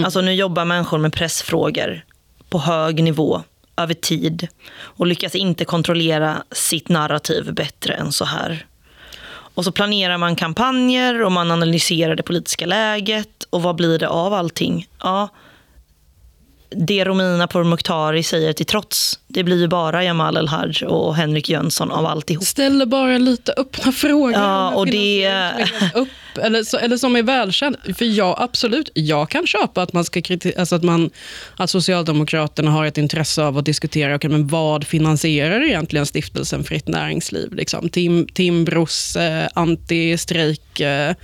Alltså 0.04 0.20
nu 0.20 0.34
jobbar 0.34 0.64
människor 0.64 0.98
med 0.98 1.12
pressfrågor 1.12 2.04
på 2.48 2.58
hög 2.58 3.02
nivå 3.02 3.42
över 3.76 3.94
tid 3.94 4.48
och 4.80 5.06
lyckas 5.06 5.34
inte 5.34 5.64
kontrollera 5.64 6.42
sitt 6.52 6.88
narrativ 6.88 7.54
bättre 7.54 7.94
än 7.94 8.12
så 8.12 8.24
här. 8.24 8.66
Och 9.54 9.64
så 9.64 9.72
planerar 9.72 10.18
man 10.18 10.36
kampanjer 10.36 11.22
och 11.22 11.32
man 11.32 11.50
analyserar 11.50 12.16
det 12.16 12.22
politiska 12.22 12.66
läget 12.66 13.44
och 13.50 13.62
vad 13.62 13.76
blir 13.76 13.98
det 13.98 14.08
av 14.08 14.34
allting? 14.34 14.86
Ja, 15.02 15.28
det 16.70 17.04
Romina 17.04 17.46
Pourmokhtari 17.46 18.22
säger 18.22 18.52
till 18.52 18.66
trots, 18.66 19.18
det 19.26 19.44
blir 19.44 19.60
ju 19.60 19.68
bara 19.68 20.04
Jamal 20.04 20.36
El-Haj 20.36 20.86
och 20.86 21.16
Henrik 21.16 21.48
Jönsson 21.48 21.90
av 21.90 22.06
alltihop. 22.06 22.44
Ställer 22.44 22.86
bara 22.86 23.18
lite 23.18 23.52
öppna 23.56 23.92
frågor. 23.92 24.32
Ja, 24.32 24.70
och 24.74 24.86
det- 24.86 25.68
upp, 25.94 26.08
eller, 26.42 26.62
så, 26.62 26.76
eller 26.78 26.96
som 26.96 27.16
är 27.16 27.22
välkänd. 27.22 27.76
För 27.98 28.04
jag, 28.04 28.36
absolut, 28.40 28.90
jag 28.94 29.30
kan 29.30 29.46
köpa 29.46 29.82
att, 29.82 29.92
man 29.92 30.04
ska 30.04 30.20
kriti- 30.20 30.58
alltså 30.58 30.76
att, 30.76 30.82
man, 30.84 31.10
att 31.56 31.70
Socialdemokraterna 31.70 32.70
har 32.70 32.86
ett 32.86 32.98
intresse 32.98 33.42
av 33.44 33.58
att 33.58 33.64
diskutera 33.64 34.14
okay, 34.14 34.30
men 34.30 34.46
vad 34.46 34.84
finansierar 34.86 35.62
egentligen 35.62 36.06
stiftelsen 36.06 36.64
Fritt 36.64 36.88
Näringsliv. 36.88 37.54
Liksom. 37.54 37.88
Tim, 37.88 38.26
Timbros 38.34 39.16
eh, 39.16 39.48
anti-strejk 39.54 40.80
eh, 40.80 41.14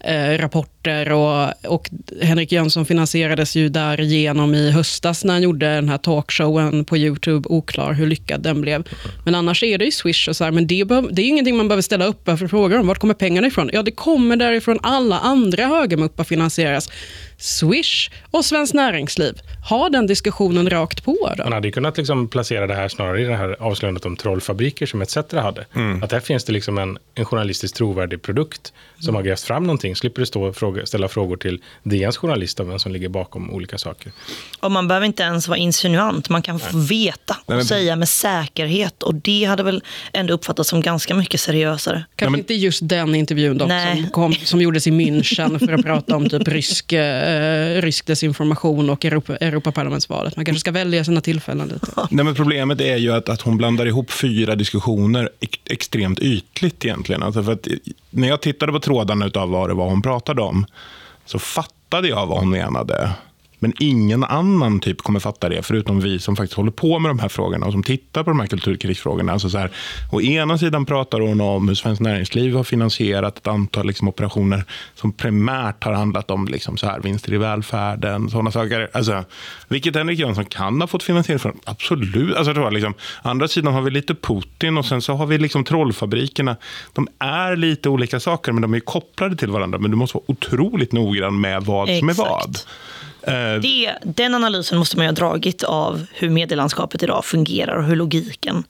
eh, 0.00 0.38
rapporter 0.84 1.12
och, 1.12 1.72
och 1.74 1.90
Henrik 2.22 2.52
Jönsson 2.52 2.86
finansierades 2.86 3.56
ju 3.56 3.68
därigenom 3.68 4.54
i 4.54 4.70
höstas 4.70 5.24
när 5.24 5.32
han 5.32 5.42
gjorde 5.42 5.66
den 5.74 5.88
här 5.88 5.98
talkshowen 5.98 6.84
på 6.84 6.96
Youtube, 6.96 7.48
oklar 7.48 7.92
hur 7.92 8.06
lyckad 8.06 8.42
den 8.42 8.60
blev. 8.60 8.84
Men 9.24 9.34
annars 9.34 9.62
är 9.62 9.78
det 9.78 9.84
ju 9.84 9.90
Swish 9.90 10.28
och 10.28 10.36
så 10.36 10.44
här, 10.44 10.50
men 10.50 10.66
det, 10.66 10.84
behöv- 10.84 11.08
det 11.12 11.22
är 11.22 11.26
ingenting 11.26 11.56
man 11.56 11.68
behöver 11.68 11.82
ställa 11.82 12.04
upp 12.06 12.24
för 12.24 12.48
frågor 12.48 12.78
om. 12.78 12.86
Vart 12.86 12.98
kommer 12.98 13.14
pengarna 13.14 13.46
ifrån? 13.46 13.70
Ja, 13.72 13.82
det 13.82 13.90
kommer 13.90 14.36
därifrån 14.36 14.78
alla 14.82 15.18
andra 15.18 15.66
högermuppar 15.66 16.24
finansieras. 16.24 16.90
Swish 17.38 18.10
och 18.30 18.44
Svenskt 18.44 18.74
Näringsliv. 18.74 19.34
Ha 19.70 19.88
den 19.88 20.06
diskussionen 20.06 20.70
rakt 20.70 21.04
på 21.04 21.32
då. 21.36 21.44
Man 21.44 21.52
hade 21.52 21.68
ju 21.68 21.72
kunnat 21.72 21.96
liksom 21.96 22.28
placera 22.28 22.66
det 22.66 22.74
här 22.74 22.88
snarare 22.88 23.20
i 23.22 23.24
det 23.24 23.36
här 23.36 23.56
avslöjandet 23.60 24.04
om 24.06 24.16
trollfabriker 24.16 24.86
som 24.86 25.02
ETC 25.02 25.16
hade. 25.32 25.64
Att 26.02 26.12
här 26.12 26.20
finns 26.20 26.44
det 26.44 26.52
liksom 26.52 26.78
en, 26.78 26.98
en 27.14 27.24
journalistiskt 27.24 27.76
trovärdig 27.76 28.22
produkt 28.22 28.72
som 28.98 29.14
har 29.14 29.22
grävt 29.22 29.40
fram 29.40 29.62
någonting. 29.64 29.96
Slipper 29.96 30.20
du 30.20 30.26
stå 30.26 30.42
och 30.42 30.56
fråga, 30.74 30.86
ställa 30.86 31.08
frågor 31.08 31.36
till 31.36 31.60
DNs 31.82 32.16
journalist 32.16 32.60
om 32.60 32.68
vem 32.68 32.78
som 32.78 32.92
ligger 32.92 33.08
bakom 33.08 33.50
olika 33.50 33.78
saker. 33.78 34.12
Och 34.60 34.70
man 34.72 34.88
behöver 34.88 35.06
inte 35.06 35.22
ens 35.22 35.48
vara 35.48 35.58
insinuant, 35.58 36.28
man 36.28 36.42
kan 36.42 36.58
få 36.60 36.78
veta 36.78 37.34
och 37.40 37.48
Nej, 37.48 37.56
men- 37.56 37.64
säga 37.66 37.96
med 37.96 38.08
säkerhet. 38.08 39.02
Och 39.02 39.14
det 39.14 39.44
hade 39.44 39.62
väl 39.62 39.82
ändå 40.12 40.34
uppfattats 40.34 40.68
som 40.70 40.80
ganska 40.80 41.14
mycket 41.14 41.40
seriösare. 41.40 42.04
Kanske 42.16 42.38
inte 42.38 42.54
just 42.54 42.88
den 42.88 43.14
intervjun 43.14 43.58
dock, 43.58 43.68
Nej. 43.68 44.00
som, 44.02 44.10
kom, 44.10 44.32
som 44.34 44.60
gjordes 44.60 44.86
i 44.86 44.90
München 44.90 45.58
för 45.58 45.72
att 45.72 45.82
prata 45.84 46.16
om 46.16 46.28
typ 46.28 46.48
rysk, 46.48 46.92
eh, 46.92 47.82
rysk 47.82 48.06
desinformation 48.06 48.90
och 48.90 49.04
Europa, 49.04 49.36
Europaparlamentsvalet. 49.36 50.36
Man 50.36 50.44
kanske 50.44 50.60
ska 50.60 50.70
välja 50.70 51.04
sina 51.04 51.20
tillfällen 51.20 51.68
lite. 51.68 51.86
Nej, 52.10 52.24
men 52.24 52.34
problemet 52.34 52.80
är 52.80 52.96
ju 52.96 53.12
att, 53.12 53.28
att 53.28 53.40
hon 53.40 53.56
blandar 53.56 53.86
ihop 53.86 54.10
fyra 54.10 54.54
diskussioner 54.54 55.30
ex- 55.40 55.58
extremt 55.70 56.18
ytligt 56.18 56.84
egentligen. 56.84 57.22
Alltså 57.22 57.42
för 57.42 57.52
att, 57.52 57.66
när 58.10 58.28
jag 58.28 58.42
tittade 58.42 58.72
på 58.72 58.80
trådarna 58.80 59.30
av 59.34 59.50
vad 59.50 59.70
det 59.70 59.74
var 59.74 59.88
hon 59.88 60.02
pratade 60.02 60.42
om 60.42 60.63
så 61.24 61.38
fattade 61.38 62.08
jag 62.08 62.26
vad 62.26 62.38
hon 62.38 62.50
menade. 62.50 63.12
Men 63.64 63.74
ingen 63.78 64.24
annan 64.24 64.80
typ 64.80 65.02
kommer 65.02 65.20
fatta 65.20 65.48
det, 65.48 65.62
förutom 65.62 66.00
vi 66.00 66.18
som 66.18 66.36
faktiskt 66.36 66.56
håller 66.56 66.70
på 66.70 66.98
med 66.98 67.10
de 67.10 67.18
här 67.18 67.28
frågorna 67.28 67.66
och 67.66 67.72
som 67.72 67.82
tittar 67.82 68.22
på 68.22 68.30
de 68.30 68.40
här 68.40 68.46
kulturkrigsfrågorna. 68.46 69.32
Alltså 69.32 69.50
så 69.50 69.58
här, 69.58 69.70
å 70.12 70.20
ena 70.20 70.58
sidan 70.58 70.86
pratar 70.86 71.20
hon 71.20 71.40
om 71.40 71.68
hur 71.68 71.74
Svenskt 71.74 72.02
Näringsliv 72.02 72.54
har 72.56 72.64
finansierat 72.64 73.38
ett 73.38 73.46
antal 73.46 73.86
liksom, 73.86 74.08
operationer 74.08 74.64
som 74.94 75.12
primärt 75.12 75.84
har 75.84 75.92
handlat 75.92 76.30
om 76.30 76.48
liksom, 76.48 76.76
så 76.76 76.86
här, 76.86 77.00
vinster 77.00 77.32
i 77.32 77.36
välfärden, 77.36 78.30
sådana 78.30 78.50
saker. 78.50 78.90
Alltså, 78.92 79.24
vilket 79.68 79.96
Henrik 79.96 80.18
Jönsson 80.18 80.44
kan 80.44 80.80
ha 80.80 80.88
fått 80.88 81.02
finansiering 81.02 81.38
från, 81.38 81.58
absolut. 81.64 82.36
Alltså, 82.36 82.52
jag 82.52 82.72
liksom, 82.72 82.94
andra 83.22 83.48
sidan 83.48 83.74
har 83.74 83.82
vi 83.82 83.90
lite 83.90 84.14
Putin 84.14 84.78
och 84.78 84.84
sen 84.84 85.02
så 85.02 85.14
har 85.14 85.26
vi 85.26 85.38
liksom 85.38 85.64
trollfabrikerna. 85.64 86.56
De 86.92 87.08
är 87.18 87.56
lite 87.56 87.88
olika 87.88 88.20
saker, 88.20 88.52
men 88.52 88.62
de 88.62 88.74
är 88.74 88.80
kopplade 88.80 89.36
till 89.36 89.50
varandra. 89.50 89.78
Men 89.78 89.90
du 89.90 89.96
måste 89.96 90.16
vara 90.16 90.24
otroligt 90.26 90.92
noggrann 90.92 91.40
med 91.40 91.62
vad 91.62 91.88
som 91.88 92.08
är 92.08 92.14
vad. 92.14 92.58
Eh, 93.26 93.60
Det, 93.60 93.94
den 94.02 94.34
analysen 94.34 94.78
måste 94.78 94.96
man 94.96 95.04
ju 95.04 95.08
ha 95.08 95.14
dragit 95.14 95.62
av 95.62 96.06
hur 96.12 96.30
medielandskapet 96.30 97.02
idag 97.02 97.24
fungerar 97.24 97.76
och 97.76 97.84
hur 97.84 97.96
logiken 97.96 98.64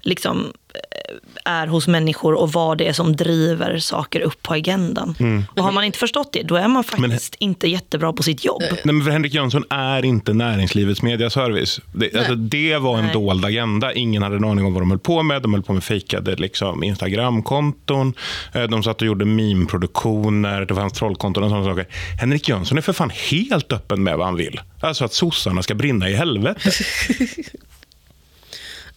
liksom 0.00 0.52
eh, 0.74 1.16
är 1.44 1.66
hos 1.66 1.88
människor 1.88 2.34
och 2.34 2.52
vad 2.52 2.78
det 2.78 2.86
är 2.86 2.92
som 2.92 3.16
driver 3.16 3.78
saker 3.78 4.20
upp 4.20 4.42
på 4.42 4.54
agendan. 4.54 5.14
Mm. 5.20 5.44
Och 5.56 5.62
har 5.62 5.72
man 5.72 5.84
inte 5.84 5.98
förstått 5.98 6.32
det, 6.32 6.42
då 6.42 6.56
är 6.56 6.68
man 6.68 6.84
faktiskt 6.84 7.34
inte 7.38 7.68
jättebra 7.68 8.12
på 8.12 8.22
sitt 8.22 8.44
jobb. 8.44 8.62
Nej, 8.70 8.94
men 8.94 9.04
för 9.04 9.10
Henrik 9.10 9.34
Jönsson 9.34 9.64
är 9.70 10.04
inte 10.04 10.32
näringslivets 10.32 11.02
mediaservice. 11.02 11.80
Det, 11.92 12.14
alltså, 12.14 12.34
det 12.34 12.78
var 12.78 12.98
en 12.98 13.04
Nej. 13.04 13.12
dold 13.12 13.44
agenda. 13.44 13.92
Ingen 13.92 14.22
hade 14.22 14.36
en 14.36 14.44
aning 14.44 14.64
om 14.64 14.72
vad 14.72 14.82
de 14.82 14.90
höll 14.90 14.98
på 14.98 15.22
med. 15.22 15.42
De 15.42 15.54
höll 15.54 15.62
på 15.62 15.72
med 15.72 15.84
fejkade 15.84 16.36
liksom, 16.36 16.84
Instagramkonton. 16.84 18.14
Eh, 18.52 18.62
De 18.62 18.82
satt 18.82 19.00
och 19.00 19.06
gjorde 19.06 19.24
meme-produktioner. 19.24 20.60
Det 20.60 20.74
fanns 20.74 20.92
trollkonton 20.92 21.44
och 21.44 21.50
sådana 21.50 21.66
saker. 21.66 21.86
Henrik 22.20 22.48
Jönsson 22.48 22.78
är 22.78 22.82
för 22.82 22.92
fan 22.92 23.10
helt 23.30 23.72
öppen 23.72 24.02
med 24.02 24.16
vad 24.16 24.26
han 24.26 24.36
vill. 24.36 24.60
Alltså 24.80 25.04
att 25.04 25.12
sossarna 25.12 25.62
ska 25.62 25.74
brinna 25.74 26.10
i 26.10 26.14
helvete. 26.14 26.70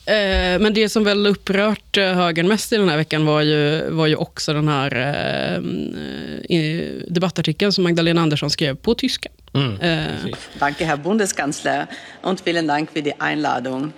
Eh, 0.07 0.59
Men 0.59 0.73
det 0.73 0.89
som 0.89 1.03
väl 1.03 1.27
upprört 1.27 1.97
eh, 1.97 2.03
högern 2.03 2.47
mest 2.47 2.73
i 2.73 2.77
den 2.77 2.89
här 2.89 2.97
veckan 2.97 3.25
var 3.25 3.41
ju, 3.41 3.89
var 3.89 4.07
ju 4.07 4.15
också 4.15 4.53
den 4.53 4.67
här 4.67 4.95
eh, 6.49 6.81
debattartikeln 7.07 7.71
som 7.71 7.83
Magdalena 7.83 8.21
Andersson 8.21 8.49
skrev 8.49 8.75
på 8.75 8.93
tyska. 8.95 9.29
Eh, 9.81 10.03
Danke, 10.59 10.85
Herr 10.85 10.97
Bundeskanzler, 10.97 11.87
und 12.23 12.41
vielen 12.45 12.67
Dank 12.67 12.91
für 12.91 13.01
die 13.01 13.13
Einladung. 13.19 13.93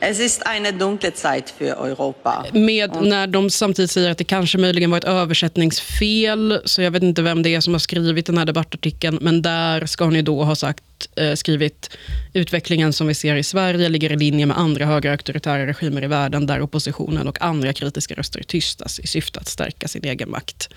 Es 0.00 0.20
ist 0.20 0.42
eine 0.46 0.72
dunkle 0.72 1.12
Zeit 1.14 1.54
für 1.58 1.76
Europa. 1.90 2.44
Med 2.52 2.90
när 3.02 3.26
de 3.26 3.50
samtidigt 3.50 3.90
säger 3.90 4.10
att 4.10 4.18
det 4.18 4.24
kanske 4.24 4.58
möjligen 4.58 4.90
var 4.90 4.98
ett 4.98 5.04
översättningsfel, 5.04 6.60
så 6.64 6.82
jag 6.82 6.90
vet 6.90 7.02
inte 7.02 7.22
vem 7.22 7.42
det 7.42 7.54
är 7.54 7.60
som 7.60 7.74
har 7.74 7.78
skrivit 7.78 8.26
den 8.26 8.38
här 8.38 8.44
debattartikeln, 8.44 9.18
men 9.20 9.42
där 9.42 9.86
ska 9.86 10.04
hon 10.04 10.14
ju 10.14 10.22
då 10.22 10.42
ha 10.44 10.54
sagt, 10.54 10.84
eh, 11.16 11.34
skrivit 11.34 11.96
utvecklingen 12.32 12.92
som 12.92 13.06
vi 13.06 13.14
ser 13.14 13.36
i 13.36 13.42
Sverige 13.42 13.88
ligger 13.88 14.12
i 14.12 14.16
linje 14.16 14.46
med 14.46 14.58
andra 14.58 14.86
högerauktoritära 14.86 15.66
regimer 15.66 16.04
i 16.04 16.06
världen 16.06 16.46
där 16.46 16.60
oppositionen 16.60 17.28
och 17.28 17.42
andra 17.42 17.72
kritiska 17.72 18.14
röster 18.14 18.42
tystas 18.42 19.00
i 19.00 19.06
syfte 19.06 19.40
att 19.40 19.48
stärka 19.48 19.88
sin 19.88 20.04
egen 20.04 20.30
makt. 20.30 20.68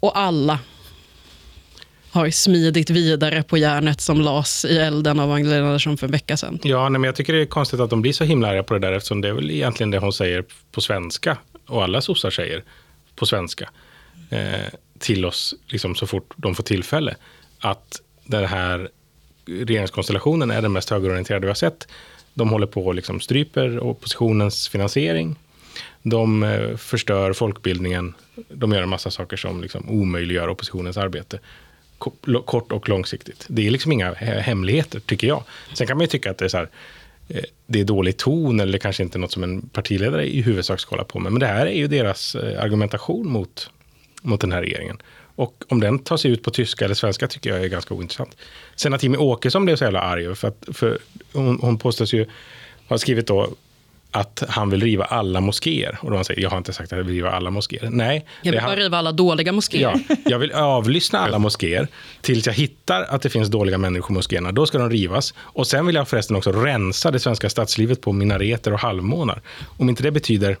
Och 0.00 0.18
alla 0.18 0.58
har 2.10 2.30
smidigt 2.30 2.90
vidare 2.90 3.42
på 3.42 3.58
järnet 3.58 4.00
som 4.00 4.20
las 4.20 4.64
i 4.64 4.78
elden 4.78 5.20
av 5.20 5.28
Magdalena 5.28 5.66
Andersson 5.66 5.96
för 5.96 6.06
en 6.06 6.12
vecka 6.12 6.36
sedan. 6.36 6.58
Ja, 6.62 6.88
nej, 6.88 7.00
men 7.00 7.08
jag 7.08 7.16
tycker 7.16 7.32
det 7.32 7.40
är 7.40 7.46
konstigt 7.46 7.80
att 7.80 7.90
de 7.90 8.02
blir 8.02 8.12
så 8.12 8.24
himla 8.24 8.48
arga 8.48 8.62
på 8.62 8.74
det 8.74 8.80
där 8.80 8.92
eftersom 8.92 9.20
det 9.20 9.28
är 9.28 9.32
väl 9.32 9.50
egentligen 9.50 9.90
det 9.90 9.98
hon 9.98 10.12
säger 10.12 10.44
på 10.72 10.80
svenska 10.80 11.36
och 11.66 11.82
alla 11.82 12.00
sossar 12.00 12.30
säger 12.30 12.64
på 13.16 13.26
svenska 13.26 13.70
eh, 14.30 14.72
till 14.98 15.24
oss 15.24 15.54
liksom, 15.66 15.94
så 15.94 16.06
fort 16.06 16.32
de 16.36 16.54
får 16.54 16.62
tillfälle. 16.62 17.16
Att 17.58 18.00
den 18.24 18.44
här 18.44 18.88
regeringskonstellationen 19.46 20.50
är 20.50 20.62
den 20.62 20.72
mest 20.72 20.90
högerorienterade 20.90 21.46
vi 21.46 21.50
har 21.50 21.54
sett. 21.54 21.88
De 22.34 22.48
håller 22.48 22.66
på 22.66 22.86
och 22.86 22.94
liksom 22.94 23.20
stryper 23.20 23.78
oppositionens 23.80 24.68
finansiering. 24.68 25.36
De 26.02 26.42
eh, 26.42 26.76
förstör 26.76 27.32
folkbildningen. 27.32 28.14
De 28.48 28.72
gör 28.72 28.82
en 28.82 28.88
massa 28.88 29.10
saker 29.10 29.36
som 29.36 29.62
liksom 29.62 29.90
omöjliggör 29.90 30.48
oppositionens 30.48 30.96
arbete. 30.96 31.38
Kort 32.44 32.72
och 32.72 32.88
långsiktigt. 32.88 33.46
Det 33.48 33.66
är 33.66 33.70
liksom 33.70 33.92
inga 33.92 34.14
hemligheter, 34.14 35.00
tycker 35.00 35.26
jag. 35.26 35.42
Sen 35.74 35.86
kan 35.86 35.96
man 35.96 36.04
ju 36.04 36.08
tycka 36.08 36.30
att 36.30 36.38
det 36.38 36.44
är, 36.44 36.48
så 36.48 36.56
här, 36.56 36.68
eh, 37.28 37.44
det 37.66 37.80
är 37.80 37.84
dålig 37.84 38.16
ton 38.16 38.60
eller 38.60 38.78
kanske 38.78 39.02
inte 39.02 39.18
något 39.18 39.32
som 39.32 39.42
en 39.42 39.68
partiledare 39.68 40.34
i 40.34 40.42
huvudsak 40.42 40.80
ska 40.80 40.90
hålla 40.90 41.04
på 41.04 41.18
med. 41.18 41.32
Men 41.32 41.40
det 41.40 41.46
här 41.46 41.66
är 41.66 41.76
ju 41.76 41.88
deras 41.88 42.34
eh, 42.34 42.62
argumentation 42.62 43.28
mot, 43.28 43.70
mot 44.22 44.40
den 44.40 44.52
här 44.52 44.62
regeringen. 44.62 44.98
Och 45.36 45.64
om 45.68 45.80
den 45.80 45.98
tar 45.98 46.16
sig 46.16 46.30
ut 46.30 46.42
på 46.42 46.50
tyska 46.50 46.84
eller 46.84 46.94
svenska 46.94 47.28
tycker 47.28 47.50
jag 47.50 47.64
är 47.64 47.68
ganska 47.68 47.94
ointressant. 47.94 48.36
Sen 48.76 48.94
att 48.94 49.02
Jimmie 49.02 49.18
Åkesson 49.18 49.64
blev 49.64 49.76
så 49.76 49.84
jävla 49.84 50.00
arg, 50.00 50.34
för, 50.34 50.48
att, 50.48 50.64
för 50.72 50.98
hon, 51.32 51.58
hon 51.60 51.78
påstås 51.78 52.12
ju 52.14 52.26
ha 52.88 52.98
skrivit 52.98 53.26
då 53.26 53.48
att 54.10 54.42
han 54.48 54.70
vill 54.70 54.82
riva 54.82 55.04
alla 55.04 55.40
moskéer. 55.40 55.98
Och 56.02 56.10
då 56.10 56.16
han 56.16 56.24
säger, 56.24 56.42
jag 56.42 56.50
har 56.50 56.58
inte 56.58 56.72
sagt 56.72 56.92
att 56.92 56.98
jag 56.98 57.04
vill 57.04 57.14
riva 57.14 57.30
alla 57.30 57.50
moskéer. 57.50 57.88
Nej, 57.90 58.26
Jag 58.42 58.52
vill 58.52 58.60
han- 58.60 58.70
bara 58.70 58.76
riva 58.76 58.98
alla 58.98 59.12
dåliga 59.12 59.52
moskéer. 59.52 59.82
Ja, 60.08 60.16
jag 60.24 60.38
vill 60.38 60.52
avlyssna 60.54 61.18
alla 61.18 61.38
moskéer 61.38 61.88
tills 62.20 62.46
jag 62.46 62.52
hittar 62.54 63.02
att 63.02 63.22
det 63.22 63.30
finns 63.30 63.48
dåliga 63.48 63.78
människor 63.78 64.10
i 64.10 64.14
moskéerna. 64.14 64.52
Då 64.52 64.66
ska 64.66 64.78
de 64.78 64.90
rivas. 64.90 65.34
Och 65.38 65.66
sen 65.66 65.86
vill 65.86 65.94
jag 65.94 66.08
förresten 66.08 66.36
också 66.36 66.52
rensa 66.52 67.10
det 67.10 67.20
svenska 67.20 67.50
stadslivet 67.50 68.00
på 68.00 68.12
minareter 68.12 68.72
och 68.72 68.80
halvmånar. 68.80 69.42
Om 69.78 69.88
inte 69.88 70.02
det 70.02 70.10
betyder 70.10 70.56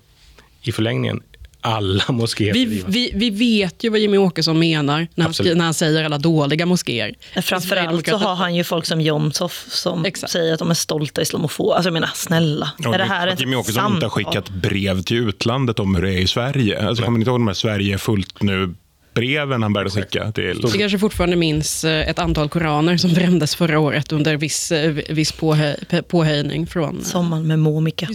i 0.62 0.72
förlängningen 0.72 1.22
alla 1.60 2.04
moskéer 2.08 2.52
Vi, 2.52 2.84
vi, 2.86 3.12
vi 3.14 3.30
vet 3.30 3.84
ju 3.84 3.90
vad 3.90 4.00
Jimmy 4.00 4.18
Åkesson 4.18 4.58
menar 4.58 5.08
när 5.14 5.24
han, 5.24 5.58
när 5.58 5.64
han 5.64 5.74
säger 5.74 6.04
alla 6.04 6.18
dåliga 6.18 6.66
moskéer. 6.66 7.14
Framförallt 7.42 8.06
så 8.06 8.16
har 8.16 8.34
han 8.34 8.54
ju 8.54 8.64
folk 8.64 8.86
som 8.86 9.00
Jomshof 9.00 9.66
som 9.68 10.06
säger 10.28 10.52
att 10.52 10.58
de 10.58 10.70
är 10.70 10.74
stolta 10.74 11.22
islamofober. 11.22 11.74
Alltså 11.74 11.88
jag 11.88 11.92
menar, 11.92 12.10
snälla. 12.14 12.70
Ja, 12.78 12.94
är 12.94 12.98
det 12.98 13.04
här 13.04 13.28
att 13.28 13.40
Jimmie 13.40 13.56
Åkesson 13.56 13.94
inte 13.94 14.06
har 14.06 14.10
skickat 14.10 14.48
brev 14.50 15.02
till 15.02 15.16
utlandet 15.16 15.78
om 15.78 15.94
hur 15.94 16.02
det 16.02 16.14
är 16.14 16.18
i 16.18 16.26
Sverige. 16.26 16.88
Alltså, 16.88 17.04
kommer 17.04 17.18
ni 17.18 17.22
inte 17.22 17.30
ihåg 17.30 17.40
de 17.40 17.46
här 17.46 17.54
Sverige 17.54 17.94
är 17.94 17.98
fullt 17.98 18.42
nu 18.42 18.74
breven 19.16 19.62
han 19.62 19.72
började 19.72 19.90
skicka 19.90 20.32
till... 20.32 20.60
Vi 20.72 20.78
kanske 20.78 20.98
fortfarande 20.98 21.36
minns 21.36 21.84
eh, 21.84 22.08
ett 22.08 22.18
antal 22.18 22.48
koraner 22.48 22.96
som 22.96 23.14
brändes 23.14 23.54
förra 23.54 23.78
året 23.78 24.12
under 24.12 24.36
viss, 24.36 24.72
eh, 24.72 24.90
viss 24.90 25.32
påhej, 25.32 25.76
pe- 25.90 26.02
påhejning 26.02 26.66
från... 26.66 27.04
Sommaren 27.04 27.46
med 27.46 27.58
Momika. 27.58 28.08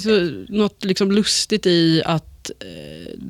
Något 0.47 0.86
liksom 0.86 1.12
lustigt 1.12 1.65
i 1.65 2.01
att 2.06 2.49
eh, 2.49 2.65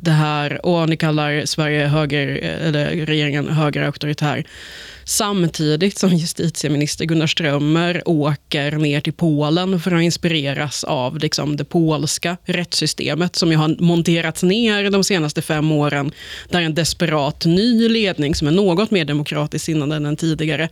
det 0.02 0.12
här, 0.12 0.66
och 0.66 0.90
ni 0.90 0.98
kallar 0.98 1.46
Sverige 1.46 1.88
höger, 1.88 2.28
eller 2.28 3.06
regeringen 3.06 3.48
högerauktoritär, 3.48 4.44
samtidigt 5.06 5.98
som 5.98 6.10
justitieminister 6.16 7.06
Gunnar 7.06 7.28
Strömmer 7.28 8.02
åker 8.06 8.72
ner 8.72 9.02
till 9.02 9.14
Polen 9.14 9.80
för 9.80 9.96
att 9.96 10.02
inspireras 10.02 10.84
av 10.84 11.18
liksom, 11.18 11.58
det 11.58 11.66
polska 11.66 12.38
rättssystemet 12.46 13.36
som 13.36 13.52
ju 13.52 13.58
har 13.58 13.76
monterats 13.80 14.44
ner 14.44 14.90
de 14.90 15.04
senaste 15.04 15.42
fem 15.42 15.72
åren, 15.72 16.12
där 16.50 16.62
en 16.62 16.76
desperat 16.76 17.46
ny 17.46 17.90
ledning 17.90 18.36
som 18.36 18.48
är 18.48 18.52
något 18.52 18.92
mer 18.92 19.06
demokratiskt 19.06 19.66
sinnad 19.66 19.94
än 19.94 20.04
den 20.04 20.16
tidigare 20.16 20.70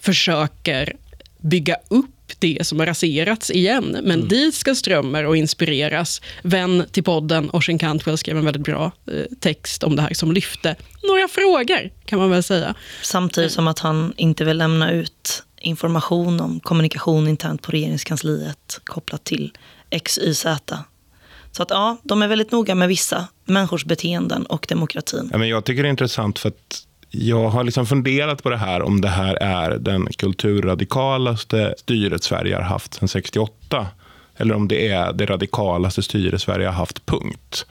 försöker 0.00 0.92
bygga 1.40 1.76
upp 1.88 2.17
det 2.38 2.66
som 2.66 2.78
har 2.78 2.86
raserats 2.86 3.50
igen. 3.50 3.96
Men 4.02 4.28
dit 4.28 4.54
ska 4.54 4.74
Strömmer 4.74 5.26
och 5.26 5.36
inspireras. 5.36 6.22
Vän 6.42 6.84
till 6.90 7.04
podden, 7.04 7.50
Orsin 7.52 7.78
Cantwell, 7.78 8.18
skrev 8.18 8.36
en 8.36 8.44
väldigt 8.44 8.62
bra 8.62 8.92
eh, 9.12 9.24
text 9.40 9.82
om 9.82 9.96
det 9.96 10.02
här 10.02 10.14
som 10.14 10.32
lyfte 10.32 10.76
några 11.02 11.28
frågor, 11.28 11.90
kan 12.04 12.18
man 12.18 12.30
väl 12.30 12.42
säga. 12.42 12.74
Samtidigt 13.02 13.52
som 13.52 13.68
att 13.68 13.78
han 13.78 14.12
inte 14.16 14.44
vill 14.44 14.58
lämna 14.58 14.92
ut 14.92 15.42
information 15.60 16.40
om 16.40 16.60
kommunikation 16.60 17.28
internt 17.28 17.62
på 17.62 17.72
regeringskansliet 17.72 18.80
kopplat 18.84 19.24
till 19.24 19.52
XYZ. 20.04 20.46
Så 21.52 21.62
att 21.62 21.70
ja, 21.70 21.96
de 22.02 22.22
är 22.22 22.28
väldigt 22.28 22.52
noga 22.52 22.74
med 22.74 22.88
vissa 22.88 23.28
människors 23.44 23.84
beteenden 23.84 24.46
och 24.46 24.66
demokratin. 24.68 25.28
Ja, 25.32 25.38
men 25.38 25.48
jag 25.48 25.64
tycker 25.64 25.82
det 25.82 25.88
är 25.88 25.90
intressant 25.90 26.38
för 26.38 26.48
att 26.48 26.87
jag 27.10 27.48
har 27.48 27.64
liksom 27.64 27.86
funderat 27.86 28.42
på 28.42 28.50
det 28.50 28.56
här 28.56 28.82
om 28.82 29.00
det 29.00 29.08
här 29.08 29.34
är 29.34 29.78
den 29.78 30.06
kulturradikalaste 30.06 31.74
styret 31.78 32.22
Sverige 32.22 32.54
har 32.54 32.62
haft 32.62 32.94
sedan 32.94 33.08
68. 33.08 33.86
Eller 34.40 34.54
om 34.54 34.68
det 34.68 34.88
är 34.88 35.12
det 35.12 35.26
radikalaste 35.26 36.02
styre 36.02 36.38
Sverige 36.38 36.66
har 36.66 36.72
haft, 36.72 37.06
punkt. 37.06 37.66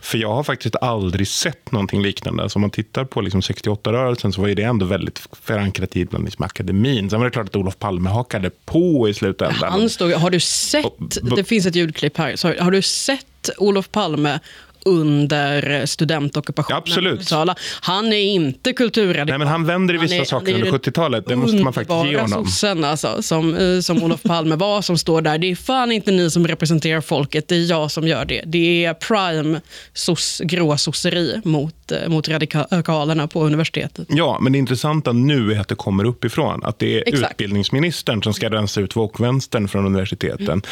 För 0.00 0.18
jag 0.18 0.34
har 0.34 0.42
faktiskt 0.42 0.76
aldrig 0.76 1.28
sett 1.28 1.72
någonting 1.72 2.02
liknande. 2.02 2.50
Så 2.50 2.56
om 2.56 2.60
man 2.60 2.70
tittar 2.70 3.04
på 3.04 3.20
liksom 3.20 3.40
68-rörelsen 3.40 4.32
så 4.32 4.40
var 4.40 4.48
ju 4.48 4.54
det 4.54 4.62
ändå 4.62 4.86
väldigt 4.86 5.28
förankrat 5.42 5.96
i 5.96 6.04
bland 6.04 6.24
liksom 6.24 6.44
akademin. 6.44 7.10
Sen 7.10 7.18
var 7.18 7.26
det 7.26 7.30
klart 7.30 7.46
att 7.46 7.56
Olof 7.56 7.78
Palme 7.78 8.10
hakade 8.10 8.50
på 8.64 9.08
i 9.08 9.14
slutändan. 9.14 9.72
Han 9.72 9.90
stod, 9.90 10.12
har 10.12 10.30
du 10.30 10.40
sett, 10.40 11.18
det 11.36 11.44
finns 11.44 11.66
ett 11.66 11.76
ljudklipp 11.76 12.18
här, 12.18 12.36
så 12.36 12.54
har 12.58 12.70
du 12.70 12.82
sett 12.82 13.50
Olof 13.58 13.90
Palme 13.90 14.40
under 14.84 15.86
studentockupationen 15.86 16.78
Absolut. 16.78 17.18
i 17.18 17.22
Uppsala? 17.22 17.54
Han 17.80 18.12
är 18.12 18.16
inte 18.22 18.72
kulturradikal. 18.72 19.26
Nej, 19.26 19.38
men 19.38 19.48
han 19.48 19.66
vänder 19.66 19.94
i 19.94 19.98
vissa 19.98 20.14
är- 20.14 20.24
saker 20.24 20.54
under 20.54 20.66
den 20.70 20.74
70-talet. 20.80 21.24
Det 21.28 21.36
måste 21.36 21.56
man 21.56 21.72
faktiskt 21.72 22.04
ge 22.06 22.16
honom. 22.20 22.44
sossen 22.46 22.84
alltså, 22.84 23.22
som, 23.22 23.54
eh, 23.54 23.80
som 23.80 24.02
Olof 24.02 24.22
Palme 24.22 24.56
var, 24.56 24.82
som 24.82 24.98
står 24.98 25.22
där. 25.22 25.38
Det 25.38 25.50
är 25.50 25.56
fan 25.56 25.92
inte 25.92 26.10
ni 26.12 26.30
som 26.30 26.48
representerar 26.48 27.00
folket, 27.00 27.48
det 27.48 27.54
är 27.56 27.70
jag 27.70 27.90
som 27.90 28.08
gör 28.08 28.24
det. 28.24 28.42
Det 28.46 28.84
är 28.84 28.94
prime 28.94 29.60
sos, 29.94 30.40
gråsosseri 30.44 31.40
mot 31.44 31.74
mot, 31.90 32.02
eh, 32.02 32.08
mot 32.08 32.28
radikalerna 32.28 33.28
på 33.28 33.44
universitetet. 33.46 34.06
Ja, 34.10 34.38
men 34.40 34.52
det 34.52 34.58
intressanta 34.58 35.12
nu 35.12 35.52
är 35.52 35.60
att 35.60 35.68
det 35.68 35.74
kommer 35.74 36.04
uppifrån. 36.04 36.64
Att 36.64 36.78
det 36.78 36.98
är 36.98 37.04
Exakt. 37.08 37.32
utbildningsministern 37.32 38.22
som 38.22 38.34
ska 38.34 38.50
rensa 38.50 38.80
ut 38.80 38.96
woke-vänstern 38.96 39.68
från 39.68 39.86
universiteten. 39.86 40.62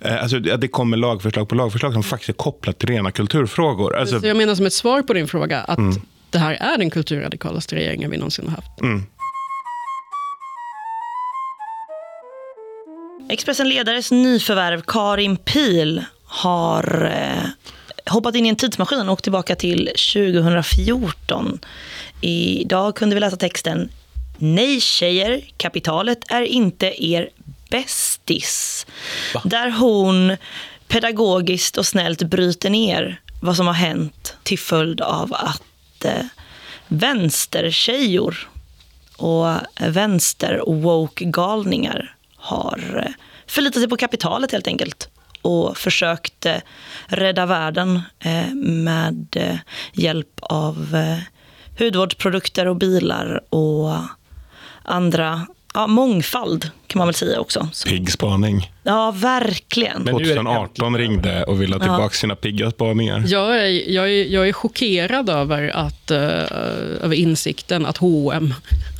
Eh, 0.00 0.22
Alltså, 0.22 0.36
att 0.52 0.60
det 0.60 0.68
kommer 0.68 0.96
lagförslag 0.96 1.48
på 1.48 1.54
lagförslag 1.54 1.92
som 1.92 2.02
faktiskt 2.02 2.28
är 2.28 2.32
kopplat 2.34 2.78
till 2.78 2.88
rena 2.88 3.10
kulturfrågor. 3.10 3.96
Alltså, 3.96 4.20
Så 4.20 4.26
jag 4.26 4.36
menar 4.36 4.54
som 4.54 4.66
ett 4.66 4.72
svar 4.72 5.02
på 5.02 5.12
din 5.12 5.28
fråga 5.28 5.60
att 5.60 5.78
Mm. 5.78 6.00
det 6.30 6.38
här 6.38 6.54
är 6.54 6.78
den 6.78 6.90
kulturradikalaste 6.90 7.74
regeringen 7.76 8.10
vi 8.10 8.16
någonsin 8.16 8.48
har 8.48 8.56
haft. 8.56 8.80
mm. 8.80 9.02
Expressen 13.28 13.68
Ledares 13.68 14.10
nyförvärv 14.10 14.82
Karin 14.86 15.36
Pil 15.36 16.04
har 16.24 17.04
eh, 17.14 17.48
hoppat 18.10 18.34
in 18.34 18.46
i 18.46 18.48
en 18.48 18.56
tidsmaskin 18.56 19.08
och 19.08 19.12
åkt 19.12 19.22
tillbaka 19.22 19.56
till 19.56 19.86
2014. 19.86 21.58
Idag 22.20 22.96
kunde 22.96 23.14
vi 23.14 23.20
läsa 23.20 23.36
texten 23.36 23.90
Nej 24.38 24.80
tjejer, 24.80 25.44
kapitalet 25.56 26.18
är 26.28 26.42
inte 26.42 27.04
er 27.04 27.28
bästis. 27.70 28.86
Där 29.44 29.70
hon 29.70 30.36
pedagogiskt 30.88 31.78
och 31.78 31.86
snällt 31.86 32.22
bryter 32.22 32.70
ner 32.70 33.20
vad 33.42 33.56
som 33.56 33.66
har 33.66 33.74
hänt 33.74 34.36
till 34.42 34.58
följd 34.58 35.00
av 35.00 35.34
att 35.34 36.04
eh, 36.04 36.26
vänstertjejor 36.88 38.48
och 39.16 39.46
vänster 39.80 40.68
och 40.68 40.74
woke-galningar 40.74 42.14
har 42.36 43.04
eh, 43.06 43.12
förlitat 43.46 43.80
sig 43.80 43.88
på 43.88 43.96
kapitalet 43.96 44.52
helt 44.52 44.66
enkelt 44.66 45.08
och 45.46 45.76
försökte 45.76 46.62
rädda 47.06 47.46
världen 47.46 48.00
eh, 48.18 48.54
med 48.54 49.36
eh, 49.36 49.56
hjälp 49.92 50.40
av 50.40 50.94
eh, 50.94 51.18
hudvårdsprodukter 51.78 52.66
och 52.66 52.76
bilar 52.76 53.54
och 53.54 53.94
andra, 54.82 55.46
ja, 55.74 55.86
mångfald 55.86 56.70
kan 56.86 56.98
man 56.98 57.08
väl 57.08 57.14
säga 57.14 57.40
också. 57.40 57.68
Pigg 57.86 58.12
spaning. 58.12 58.70
Ja, 58.82 59.10
verkligen. 59.10 60.02
Men 60.02 60.14
2018 60.14 60.98
ringde 60.98 61.44
och 61.44 61.62
ville 61.62 61.74
ha 61.74 61.80
tillbaka 61.80 62.14
sina 62.14 62.36
pigga 62.36 62.70
spaningar. 62.70 63.24
Jag 63.26 63.56
är, 63.60 63.90
jag 63.90 64.10
är, 64.10 64.24
jag 64.24 64.48
är 64.48 64.52
chockerad 64.52 65.30
över, 65.30 65.68
att, 65.68 66.10
uh, 66.10 66.18
över 67.04 67.14
insikten 67.14 67.86
att 67.86 67.96
H&M 67.96 68.54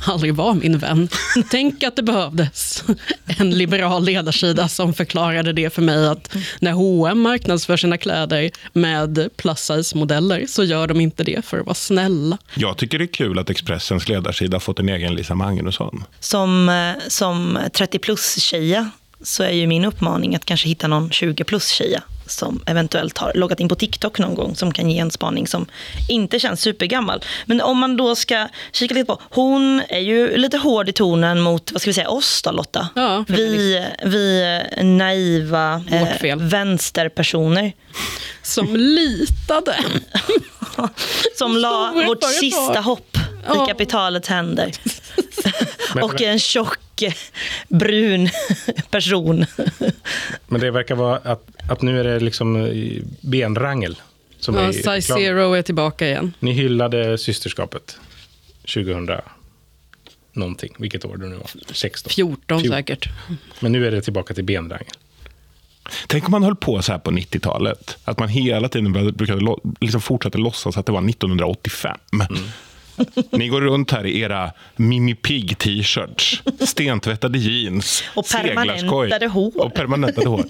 aldrig 0.07 0.35
var 0.35 0.53
min 0.53 0.77
vän. 0.77 1.09
Tänk 1.51 1.83
att 1.83 1.95
det 1.95 2.03
behövdes 2.03 2.83
en 3.25 3.51
liberal 3.51 4.05
ledarsida 4.05 4.67
som 4.67 4.93
förklarade 4.93 5.53
det 5.53 5.69
för 5.69 5.81
mig 5.81 6.07
att 6.07 6.35
när 6.59 6.71
H&M 6.71 7.21
marknadsför 7.21 7.77
sina 7.77 7.97
kläder 7.97 8.51
med 8.73 9.29
plus 9.37 9.59
size-modeller 9.59 10.45
så 10.47 10.63
gör 10.63 10.87
de 10.87 11.01
inte 11.01 11.23
det 11.23 11.45
för 11.45 11.59
att 11.59 11.65
vara 11.65 11.75
snälla. 11.75 12.37
Jag 12.55 12.77
tycker 12.77 12.99
det 12.99 13.05
är 13.05 13.13
kul 13.13 13.39
att 13.39 13.49
Expressens 13.49 14.09
ledarsida 14.09 14.59
fått 14.59 14.79
en 14.79 14.89
egen 14.89 15.15
Lisa 15.15 15.35
Magnusson. 15.35 16.03
Som, 16.19 16.69
eh, 16.69 17.03
som 17.07 17.59
30 17.77 17.99
plus-tjeja 17.99 18.89
så 19.21 19.43
är 19.43 19.51
ju 19.51 19.67
min 19.67 19.85
uppmaning 19.85 20.35
att 20.35 20.45
kanske 20.45 20.67
hitta 20.67 20.87
någon 20.87 21.11
20 21.11 21.43
plus-tjeja 21.43 22.03
som 22.25 22.63
eventuellt 22.65 23.17
har 23.17 23.31
loggat 23.35 23.59
in 23.59 23.69
på 23.69 23.75
TikTok 23.75 24.19
någon 24.19 24.35
gång 24.35 24.55
som 24.55 24.73
kan 24.73 24.89
ge 24.89 24.99
en 24.99 25.11
spaning 25.11 25.47
som 25.47 25.65
inte 26.09 26.39
känns 26.39 26.61
supergammal. 26.61 27.23
Men 27.45 27.61
om 27.61 27.77
man 27.77 27.97
då 27.97 28.15
ska 28.15 28.47
kika 28.71 28.93
lite 28.93 29.05
på, 29.05 29.21
hon 29.21 29.81
är 29.89 29.99
ju 29.99 30.37
lite 30.37 30.57
hård 30.57 30.89
i 30.89 30.93
tonen 30.93 31.41
mot, 31.41 31.71
vad 31.71 31.81
ska 31.81 31.89
vi 31.89 31.93
säga, 31.93 32.09
oss 32.09 32.41
då 32.41 32.51
Lotta? 32.51 32.89
Ja, 32.95 33.25
vi, 33.27 33.85
vi 34.05 34.59
naiva 34.83 35.83
eh, 35.91 36.35
vänsterpersoner. 36.37 37.73
Som 38.43 38.75
litade. 38.75 39.75
som 41.37 41.57
la 41.57 41.91
vårt 42.07 42.23
sista 42.23 42.79
hopp 42.81 43.17
Ja. 43.47 43.63
i 43.63 43.67
kapitalets 43.67 44.27
händer. 44.27 44.71
Men- 45.95 46.03
och 46.03 46.21
en 46.21 46.39
tjock, 46.39 47.03
brun 47.67 48.29
person. 48.89 49.45
Men 50.47 50.61
det 50.61 50.71
verkar 50.71 50.95
vara 50.95 51.17
att, 51.17 51.47
att 51.69 51.81
nu 51.81 51.99
är 51.99 52.03
det 52.03 52.19
liksom 52.19 52.55
eh, 52.55 53.03
benrangel. 53.21 53.95
Som 54.39 54.55
är 54.55 54.61
Ja, 54.63 54.69
i 54.69 54.73
size 54.73 55.01
zero 55.01 55.53
är 55.53 55.61
tillbaka 55.61 56.07
igen. 56.07 56.33
Ni 56.39 56.51
hyllade 56.51 57.17
systerskapet 57.17 57.97
2000 58.73 59.09
någonting, 60.33 60.73
vilket 60.77 61.05
år 61.05 61.17
det 61.17 61.25
nu 61.27 61.35
var. 61.35 61.49
16. 61.71 62.09
14 62.09 62.59
Fjol- 62.59 62.69
säkert. 62.69 63.09
Men 63.59 63.71
nu 63.71 63.87
är 63.87 63.91
det 63.91 64.01
tillbaka 64.01 64.33
till 64.33 64.43
benrangel. 64.43 64.93
Tänk 66.07 66.25
om 66.25 66.31
man 66.31 66.43
höll 66.43 66.55
på 66.55 66.81
så 66.81 66.91
här 66.91 66.99
på 66.99 67.11
90-talet. 67.11 67.97
Att 68.03 68.19
man 68.19 68.29
hela 68.29 68.69
tiden 68.69 68.93
brukade 69.13 69.55
liksom 69.81 70.01
fortsatte 70.01 70.37
låtsas 70.37 70.77
att 70.77 70.85
det 70.85 70.91
var 70.91 71.09
1985. 71.09 71.97
Ni 73.31 73.47
går 73.47 73.61
runt 73.61 73.91
här 73.91 74.05
i 74.05 74.19
era 74.19 74.51
Mimi 74.75 75.15
Pigg 75.15 75.57
t-shirts, 75.57 76.43
stentvättade 76.59 77.37
jeans, 77.37 78.03
Och 78.15 78.25
permanentade 78.29 79.27
hår. 79.27 79.65
Och 79.65 79.73
permanentade 79.73 80.27
hår. 80.27 80.45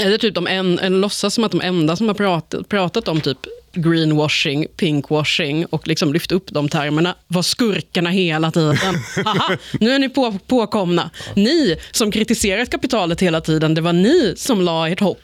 Eller 0.00 0.18
typ 0.18 0.34
de 0.34 0.46
en, 0.46 0.78
eller 0.78 0.98
låtsas 0.98 1.34
som 1.34 1.44
att 1.44 1.52
de 1.52 1.60
enda 1.60 1.96
som 1.96 2.08
har 2.08 2.14
pratat, 2.14 2.68
pratat 2.68 3.08
om 3.08 3.20
typ 3.20 3.38
greenwashing, 3.72 4.66
pinkwashing 4.76 5.66
och 5.66 5.88
liksom 5.88 6.12
lyft 6.12 6.32
upp 6.32 6.46
de 6.50 6.68
termerna 6.68 7.14
var 7.26 7.42
skurkarna 7.42 8.10
hela 8.10 8.50
tiden. 8.50 8.76
Haha, 9.24 9.56
nu 9.80 9.90
är 9.90 9.98
ni 9.98 10.08
på, 10.08 10.38
påkomna. 10.46 11.10
Ni 11.36 11.76
som 11.90 12.10
kritiserat 12.10 12.70
kapitalet 12.70 13.22
hela 13.22 13.40
tiden, 13.40 13.74
det 13.74 13.80
var 13.80 13.92
ni 13.92 14.34
som 14.36 14.60
la 14.60 14.88
ert 14.88 15.00
hopp. 15.00 15.22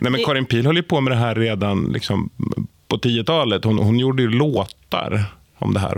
Nej, 0.00 0.12
men 0.12 0.24
Karin 0.24 0.46
Pil 0.46 0.66
höll 0.66 0.76
ju 0.76 0.82
på 0.82 1.00
med 1.00 1.12
det 1.12 1.16
här 1.16 1.34
redan 1.34 1.92
liksom, 1.92 2.30
på 2.88 2.96
10-talet. 2.96 3.64
Hon, 3.64 3.78
hon 3.78 3.98
gjorde 3.98 4.22
ju 4.22 4.28
låtar 4.28 5.24
om 5.62 5.74
det 5.74 5.80
här. 5.80 5.94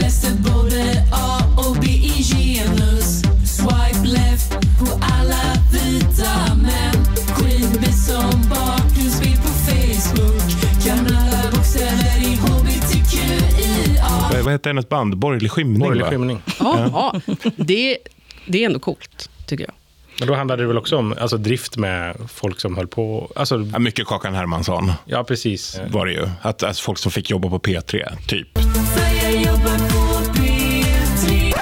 Läser 0.00 0.30
både 0.42 1.04
A 1.12 1.38
och 1.56 1.76
B 1.80 1.86
i 1.86 2.22
genus 2.22 3.22
Swipe 3.44 4.06
left 4.06 4.50
på 4.78 4.86
alla 5.00 5.42
vita 5.72 6.54
män 6.54 7.04
Queen 7.36 7.92
som 7.92 8.40
bakgrundsbild 8.50 9.42
på 9.42 9.48
Facebook 9.48 10.42
Kan 10.84 10.98
alla 10.98 11.50
bokstäver 11.52 12.22
i 12.22 12.36
HBTQIA 12.36 14.42
Vad, 14.42 14.52
hette 14.52 14.68
hennes 14.68 14.88
band? 14.88 15.18
Borgerlig 15.18 15.50
skymning? 15.50 15.78
Borgerlig 15.78 16.04
va? 16.04 16.10
skymning. 16.10 16.42
Ja, 16.58 17.20
det, 17.56 17.98
det 18.46 18.62
är 18.62 18.66
ändå 18.66 18.78
coolt, 18.78 19.30
tycker 19.46 19.64
jag. 19.64 19.74
Men 20.22 20.28
då 20.28 20.34
handlade 20.34 20.62
det 20.62 20.66
väl 20.66 20.78
också 20.78 20.96
om 20.96 21.14
alltså, 21.20 21.36
drift 21.36 21.76
med 21.76 22.16
folk 22.28 22.60
som 22.60 22.76
höll 22.76 22.86
på... 22.86 23.32
Alltså, 23.36 23.66
Ja, 23.72 23.78
mycket 23.78 24.06
Kakan 24.06 24.34
Hermansson 24.34 24.92
ja, 25.04 25.24
precis. 25.24 25.80
var 25.90 26.06
det 26.06 26.12
ju. 26.12 26.28
Att, 26.42 26.62
alltså, 26.62 26.82
folk 26.82 26.98
som 26.98 27.12
fick 27.12 27.30
jobba 27.30 27.48
på 27.48 27.58
P3, 27.58 28.08
typ. 28.26 28.58
För 28.58 29.26
jag 29.26 29.34
jobbar 29.42 29.78
på 29.78 30.32
P3 30.32 31.54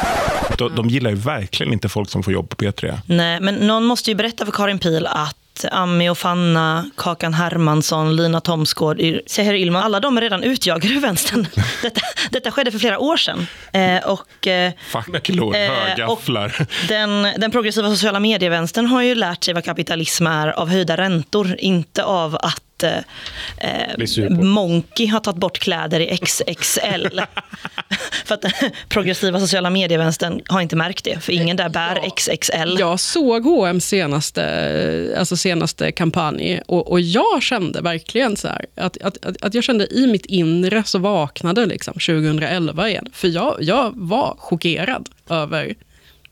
De, 0.58 0.74
de 0.74 0.88
gillar 0.88 1.10
ju 1.10 1.16
verkligen 1.16 1.72
inte 1.72 1.88
folk 1.88 2.10
som 2.10 2.22
får 2.22 2.32
jobb 2.32 2.48
på 2.48 2.56
P3. 2.56 3.00
Nej, 3.06 3.40
men 3.40 3.54
någon 3.54 3.84
måste 3.84 4.10
ju 4.10 4.16
berätta 4.16 4.44
för 4.44 4.52
Karin 4.52 4.78
Pil 4.78 5.06
att 5.06 5.36
Ami 5.72 6.08
och 6.10 6.18
Fanna, 6.18 6.90
Kakan 6.96 7.34
Hermansson, 7.34 8.16
Lina 8.16 8.40
Thomsgård, 8.40 9.00
Seher 9.26 9.54
Ilman, 9.54 9.82
alla 9.82 10.00
de 10.00 10.16
är 10.16 10.20
redan 10.20 10.42
utjagade 10.42 10.94
ur 10.94 11.00
vänstern. 11.00 11.46
Detta, 11.82 12.00
detta 12.30 12.50
skedde 12.50 12.70
för 12.70 12.78
flera 12.78 12.98
år 12.98 13.16
sedan. 13.16 13.46
Eh, 13.72 14.04
och, 14.10 14.46
eh, 14.46 14.72
Facklor, 14.92 15.56
Eh, 15.56 15.70
högafflar. 15.72 16.66
den, 16.88 17.22
den 17.22 17.50
progressiva 17.50 17.88
sociala 17.90 18.20
medievänstern 18.20 18.86
har 18.86 19.02
ju 19.02 19.14
lärt 19.14 19.44
sig 19.44 19.54
vad 19.54 19.64
kapitalism 19.64 20.26
är 20.26 20.48
av 20.48 20.68
höjda 20.68 20.96
räntor, 20.96 21.56
inte 21.58 22.04
av 22.04 22.36
att 22.36 22.62
eh, 22.82 24.04
sur 24.06 24.32
eh. 24.32 24.38
Monkey 24.38 25.06
har 25.06 25.20
tagit 25.20 25.40
bort 25.40 25.58
kläder 25.58 26.00
i 26.00 26.16
XXL. 26.16 27.20
för 28.24 28.34
att 28.34 28.42
den 28.42 28.52
progressiva 28.88 29.40
sociala 29.40 29.70
medievänstern 29.70 30.40
har 30.48 30.60
inte 30.60 30.76
märkt 30.76 31.04
det, 31.04 31.20
för 31.20 31.32
ingen 31.32 31.56
där 31.56 31.68
bär 31.68 32.10
XXL. 32.16 32.76
Jag 32.78 33.00
såg 33.00 33.44
H&M 33.44 33.80
senaste, 33.80 35.14
alltså 35.18 35.36
senaste 35.36 35.92
kampanj 35.92 36.60
och, 36.66 36.90
och 36.90 37.00
jag 37.00 37.42
kände 37.42 37.80
verkligen 37.80 38.36
så 38.36 38.48
här, 38.48 38.66
att, 38.76 39.02
att, 39.02 39.24
att, 39.24 39.42
att 39.42 39.54
jag 39.54 39.64
kände 39.64 39.86
i 39.94 40.06
mitt 40.06 40.26
inre 40.26 40.84
så 40.84 40.98
vaknade 40.98 41.66
liksom 41.66 41.94
2011 41.94 42.88
igen. 42.88 43.06
För 43.12 43.28
jag, 43.28 43.56
jag 43.60 43.92
var 43.96 44.34
chockerad 44.38 45.08
över 45.28 45.74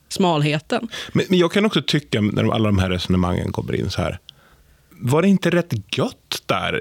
smalheten. 0.08 0.88
Men, 1.12 1.26
men 1.28 1.38
jag 1.38 1.52
kan 1.52 1.64
också 1.64 1.82
tycka, 1.86 2.20
när 2.20 2.54
alla 2.54 2.68
de 2.68 2.78
här 2.78 2.90
resonemangen 2.90 3.52
kommer 3.52 3.74
in 3.74 3.90
så 3.90 4.02
här. 4.02 4.18
Var 5.00 5.22
det 5.22 5.28
inte 5.28 5.50
rätt 5.50 5.96
gött 5.98 6.42
där, 6.46 6.80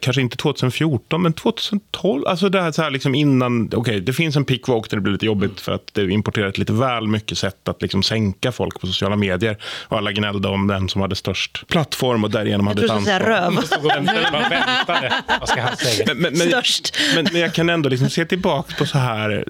kanske 0.00 0.22
inte 0.22 0.36
2014, 0.36 1.22
men 1.22 1.32
2012? 1.32 2.26
Alltså 2.26 2.48
det 2.48 2.62
här, 2.62 2.72
så 2.72 2.82
här 2.82 2.90
liksom 2.90 3.14
innan, 3.14 3.70
okej, 3.74 4.00
det 4.00 4.12
finns 4.12 4.36
en 4.36 4.44
pick 4.44 4.68
woke 4.68 4.88
där 4.90 4.96
det 4.96 5.00
blir 5.00 5.12
lite 5.12 5.26
jobbigt 5.26 5.60
för 5.60 5.72
att 5.72 5.90
det 5.92 6.00
är 6.00 6.10
importerat 6.10 6.58
lite 6.58 6.72
väl 6.72 7.06
mycket 7.08 7.38
sätt 7.38 7.68
att 7.68 7.82
liksom 7.82 8.02
sänka 8.02 8.52
folk 8.52 8.80
på 8.80 8.86
sociala 8.86 9.16
medier. 9.16 9.56
Och 9.88 9.98
alla 9.98 10.12
gnällde 10.12 10.48
om 10.48 10.66
den 10.66 10.88
som 10.88 11.00
hade 11.00 11.14
störst 11.14 11.66
plattform 11.68 12.24
och 12.24 12.30
därigenom 12.30 12.66
Jag 12.66 12.74
hade 12.74 12.86
tror 12.88 12.98
ett 12.98 13.04
du 13.04 13.12
ansvar. 13.12 13.30
röv. 13.30 13.62
Stod 13.66 13.84
och 13.84 13.90
väntade, 13.90 14.28
bara 14.32 14.48
väntade. 14.48 15.12
Vad 15.40 15.48
ska 15.48 15.60
han 15.60 15.76
säga? 15.76 16.04
Men, 16.06 16.18
men, 16.18 16.38
men, 16.38 16.48
Störst. 16.48 16.96
men, 17.14 17.26
men 17.32 17.40
jag 17.40 17.54
kan 17.54 17.70
ändå 17.70 17.88
liksom 17.88 18.10
se 18.10 18.24
tillbaka 18.24 18.74
på 18.78 18.86
så 18.86 18.98
här, 18.98 19.44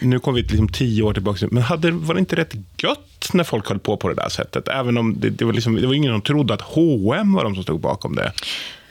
nu 0.00 0.18
kommer 0.18 0.36
vi 0.36 0.42
till 0.42 0.50
liksom 0.52 0.68
tio 0.68 1.02
år 1.02 1.12
tillbaka, 1.12 1.46
men 1.50 1.62
hade, 1.62 1.90
var 1.90 2.14
det 2.14 2.20
inte 2.20 2.36
rätt 2.36 2.54
gött 2.82 3.30
när 3.32 3.44
folk 3.44 3.68
höll 3.68 3.78
på 3.78 3.96
på 3.96 4.08
det 4.08 4.14
där 4.14 4.28
sättet? 4.28 4.68
Även 4.68 4.98
om 4.98 5.20
det, 5.20 5.30
det, 5.30 5.44
var, 5.44 5.52
liksom, 5.52 5.74
det 5.76 5.86
var 5.86 5.94
ingen 5.94 6.12
som 6.12 6.22
trodde 6.22 6.54
att 6.54 6.60
H&M 6.60 7.32
var 7.32 7.44
de 7.44 7.54
som 7.54 7.62
stod 7.62 7.80
bakom 7.80 8.14
det. 8.16 8.32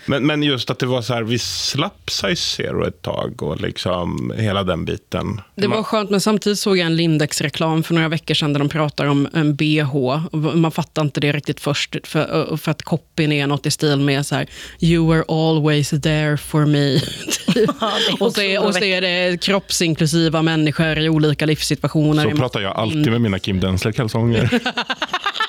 Men, 0.06 0.26
men 0.26 0.44
just 0.44 0.70
att 0.70 0.80
det 0.80 0.86
var 0.86 1.02
så 1.02 1.14
här, 1.14 1.24
vi 1.24 1.40
slapp 1.40 2.10
size 2.10 2.36
zero 2.36 2.88
ett 2.88 3.02
tag 3.02 3.44
och 3.44 3.62
liksom 3.62 4.34
hela 4.38 4.64
den 4.64 4.86
biten. 4.86 5.42
Det 5.56 5.68
var 5.68 5.84
skönt, 5.84 6.10
men 6.10 6.22
samtidigt 6.22 6.60
såg 6.60 6.78
jag 6.78 6.86
en 6.86 6.96
Lindex-reklam 6.96 7.84
för 7.84 7.94
några 7.94 8.08
veckor 8.08 8.34
sedan 8.34 8.54
där 8.54 8.60
de 8.60 8.70
pratar 8.70 9.06
om 9.06 9.28
en 9.34 9.56
bh. 9.56 9.96
Och 9.96 10.38
Man 10.38 10.72
fattar 10.72 11.02
inte 11.02 11.20
det 11.20 11.32
riktigt 11.32 11.60
först, 11.60 12.08
för, 12.08 12.58
för 12.58 12.72
att 12.72 12.82
copyn 12.82 13.32
är 13.32 13.48
något 13.48 13.66
i 13.66 13.72
stil 13.72 14.00
med 14.00 14.26
så 14.26 14.36
här, 14.36 14.48
You 14.80 15.14
were 15.14 15.24
always 15.28 15.90
there 15.90 16.38
for 16.38 16.66
me. 16.66 17.00
och, 18.20 18.34
så 18.34 18.42
är, 18.42 18.66
och 18.66 18.74
så 18.74 18.84
är 18.84 19.02
det 19.02 19.42
kroppsinklusiva 19.42 20.42
människor 20.42 21.00
i 21.00 21.10
olika 21.10 21.46
livssituationer. 21.46 22.32
Så 22.32 22.38
pratar 22.38 22.60
jag 22.60 22.78
alltid 22.78 23.12
med 23.12 23.22
mina 23.22 23.40
Kim 23.40 23.60
Densler-kalsonger. 23.60 24.60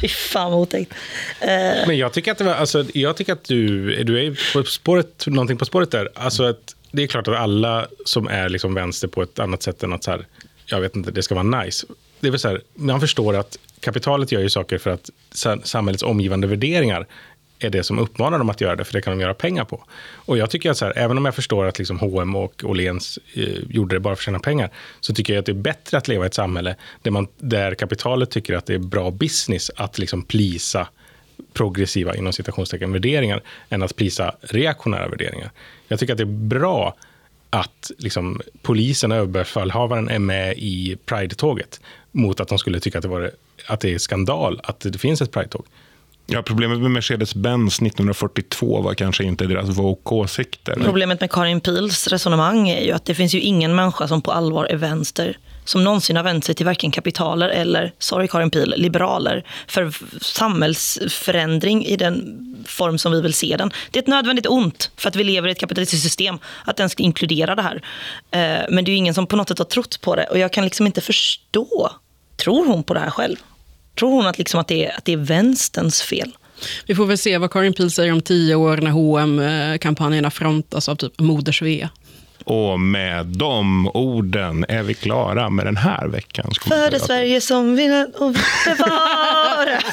Fy 0.00 0.08
fan 0.08 0.50
vad 0.50 0.60
otäckt. 0.60 0.92
Uh. 1.42 1.86
Men 1.86 1.98
jag 1.98 2.12
tycker 2.12 2.32
att, 2.32 2.38
det 2.38 2.44
var, 2.44 2.54
alltså, 2.54 2.84
jag 2.94 3.16
tycker 3.16 3.32
att 3.32 3.44
du, 3.44 3.94
du 4.04 4.26
är 4.26 4.52
på 4.52 4.64
spåret, 4.64 5.26
någonting 5.26 5.56
på 5.56 5.64
spåret 5.64 5.90
där. 5.90 6.08
Alltså 6.14 6.44
att, 6.44 6.76
det 6.90 7.02
är 7.02 7.06
klart 7.06 7.28
att 7.28 7.36
alla 7.36 7.86
som 8.04 8.28
är 8.28 8.48
liksom 8.48 8.74
vänster 8.74 9.08
på 9.08 9.22
ett 9.22 9.38
annat 9.38 9.62
sätt 9.62 9.82
än 9.82 9.92
att 9.92 10.04
så 10.04 10.10
här, 10.10 10.26
jag 10.66 10.80
vet 10.80 10.96
inte, 10.96 11.10
det 11.10 11.22
ska 11.22 11.34
vara 11.34 11.62
nice. 11.62 11.86
Det 12.20 12.26
är 12.26 12.30
väl 12.30 12.40
så 12.40 12.48
här, 12.48 12.60
man 12.74 13.00
förstår 13.00 13.36
att 13.36 13.58
kapitalet 13.80 14.32
gör 14.32 14.40
ju 14.40 14.50
saker 14.50 14.78
för 14.78 14.90
att 14.90 15.10
samhällets 15.64 16.02
omgivande 16.02 16.46
värderingar 16.46 17.06
är 17.64 17.70
det 17.70 17.82
som 17.82 17.98
uppmanar 17.98 18.38
dem 18.38 18.50
att 18.50 18.60
göra 18.60 18.76
det, 18.76 18.84
för 18.84 18.92
det 18.92 19.02
kan 19.02 19.18
de 19.18 19.22
göra 19.22 19.34
pengar 19.34 19.64
på. 19.64 19.84
Och 20.14 20.38
jag 20.38 20.50
tycker 20.50 20.70
att 20.70 20.76
så 20.76 20.84
här, 20.84 20.98
även 20.98 21.18
om 21.18 21.24
jag 21.24 21.34
förstår 21.34 21.66
att 21.66 21.78
liksom 21.78 21.98
H&M 21.98 22.36
och 22.36 22.64
Åhléns 22.64 23.18
eh, 23.34 23.58
gjorde 23.68 23.96
det 23.96 24.00
bara 24.00 24.16
för 24.16 24.20
att 24.20 24.24
tjäna 24.24 24.38
pengar, 24.38 24.70
så 25.00 25.14
tycker 25.14 25.32
jag 25.32 25.40
att 25.40 25.46
det 25.46 25.52
är 25.52 25.54
bättre 25.54 25.98
att 25.98 26.08
leva 26.08 26.24
i 26.24 26.26
ett 26.26 26.34
samhälle 26.34 26.76
där, 27.02 27.10
man, 27.10 27.26
där 27.38 27.74
kapitalet 27.74 28.30
tycker 28.30 28.54
att 28.54 28.66
det 28.66 28.74
är 28.74 28.78
bra 28.78 29.10
business 29.10 29.70
att 29.76 29.98
liksom 29.98 30.22
plisa 30.22 30.88
progressiva, 31.52 32.16
inom 32.16 32.32
citationstecken, 32.32 32.92
värderingar, 32.92 33.42
än 33.68 33.82
att 33.82 33.96
plisa 33.96 34.34
reaktionära 34.40 35.08
värderingar. 35.08 35.50
Jag 35.88 35.98
tycker 35.98 36.12
att 36.12 36.18
det 36.18 36.24
är 36.24 36.48
bra 36.48 36.96
att 37.50 37.90
liksom, 37.98 38.40
polisen 38.62 39.12
och 39.12 39.18
överbefälhavaren 39.18 40.08
är 40.08 40.18
med 40.18 40.58
i 40.58 40.96
Pride-tåget 41.04 41.80
mot 42.10 42.40
att 42.40 42.48
de 42.48 42.58
skulle 42.58 42.80
tycka 42.80 42.98
att 42.98 43.02
det, 43.02 43.08
var, 43.08 43.30
att 43.66 43.80
det 43.80 43.94
är 43.94 43.98
skandal 43.98 44.60
att 44.62 44.80
det 44.80 44.98
finns 44.98 45.22
ett 45.22 45.30
Pride-tåg. 45.30 45.66
Ja, 46.26 46.42
problemet 46.42 46.80
med 46.80 46.90
Mercedes-Benz 46.90 47.82
1942 47.82 48.82
var 48.82 48.94
kanske 48.94 49.24
inte 49.24 49.46
deras 49.46 49.68
woke-åsikter. 49.68 50.74
Problemet 50.84 51.20
med 51.20 51.30
Karin 51.30 51.60
Pils 51.60 52.08
resonemang 52.08 52.68
är 52.68 52.84
ju 52.84 52.92
att 52.92 53.04
det 53.04 53.14
finns 53.14 53.34
ju 53.34 53.40
ingen 53.40 53.74
människa 53.74 54.08
som 54.08 54.22
på 54.22 54.32
allvar 54.32 54.64
är 54.64 54.76
vänster 54.76 55.36
som 55.64 55.84
någonsin 55.84 56.16
har 56.16 56.22
vänt 56.22 56.44
sig 56.44 56.54
till 56.54 56.66
varken 56.66 56.90
kapitaler 56.90 57.48
eller, 57.48 57.92
sorry 57.98 58.28
Karin 58.28 58.50
Pil, 58.50 58.74
liberaler 58.76 59.46
för 59.66 59.92
samhällsförändring 60.20 61.84
i 61.84 61.96
den 61.96 62.38
form 62.68 62.98
som 62.98 63.12
vi 63.12 63.20
vill 63.20 63.34
se 63.34 63.56
den. 63.56 63.72
Det 63.90 63.98
är 63.98 64.02
ett 64.02 64.08
nödvändigt 64.08 64.46
ont 64.46 64.90
för 64.96 65.08
att 65.08 65.16
vi 65.16 65.24
lever 65.24 65.48
i 65.48 65.52
ett 65.52 65.58
kapitalistiskt 65.58 66.04
system 66.04 66.38
att 66.64 66.76
den 66.76 66.90
ska 66.90 67.02
inkludera 67.02 67.54
det 67.54 67.62
här. 67.62 67.82
Eh, 68.30 68.66
men 68.70 68.84
det 68.84 68.90
är 68.90 68.92
ju 68.92 68.96
ingen 68.96 69.14
som 69.14 69.26
på 69.26 69.36
något 69.36 69.48
sätt 69.48 69.58
har 69.58 69.64
trott 69.64 70.00
på 70.00 70.16
det 70.16 70.24
och 70.24 70.38
jag 70.38 70.52
kan 70.52 70.64
liksom 70.64 70.86
inte 70.86 71.00
förstå. 71.00 71.90
Tror 72.36 72.66
hon 72.66 72.82
på 72.82 72.94
det 72.94 73.00
här 73.00 73.10
själv? 73.10 73.36
Tror 73.98 74.10
hon 74.10 74.26
att, 74.26 74.38
liksom 74.38 74.60
att, 74.60 74.68
det, 74.68 74.86
är, 74.86 74.96
att 74.98 75.04
det 75.04 75.12
är 75.12 75.16
vänsterns 75.16 76.02
fel? 76.02 76.32
Vi 76.86 76.94
får 76.94 77.06
väl 77.06 77.18
se 77.18 77.38
vad 77.38 77.50
Karin 77.50 77.72
Pil 77.72 77.90
säger 77.90 78.12
om 78.12 78.22
tio 78.22 78.54
år 78.54 78.76
när 78.76 78.90
hm 78.90 79.78
kampanjerna 79.78 80.30
frontas 80.30 80.88
av 80.88 80.96
typ 80.96 81.20
Moder 81.20 81.52
Svea. 81.52 81.90
Och 82.44 82.80
med 82.80 83.26
de 83.26 83.88
orden 83.88 84.64
är 84.68 84.82
vi 84.82 84.94
klara 84.94 85.50
med 85.50 85.66
den 85.66 85.76
här 85.76 86.08
veckans 86.08 86.58
För 86.58 86.70
det 86.70 86.74
kommentator. 86.74 87.06
Sverige 87.06 87.40
som 87.40 87.76
vill 87.76 88.06
och 88.18 88.36
bevara. 88.66 89.80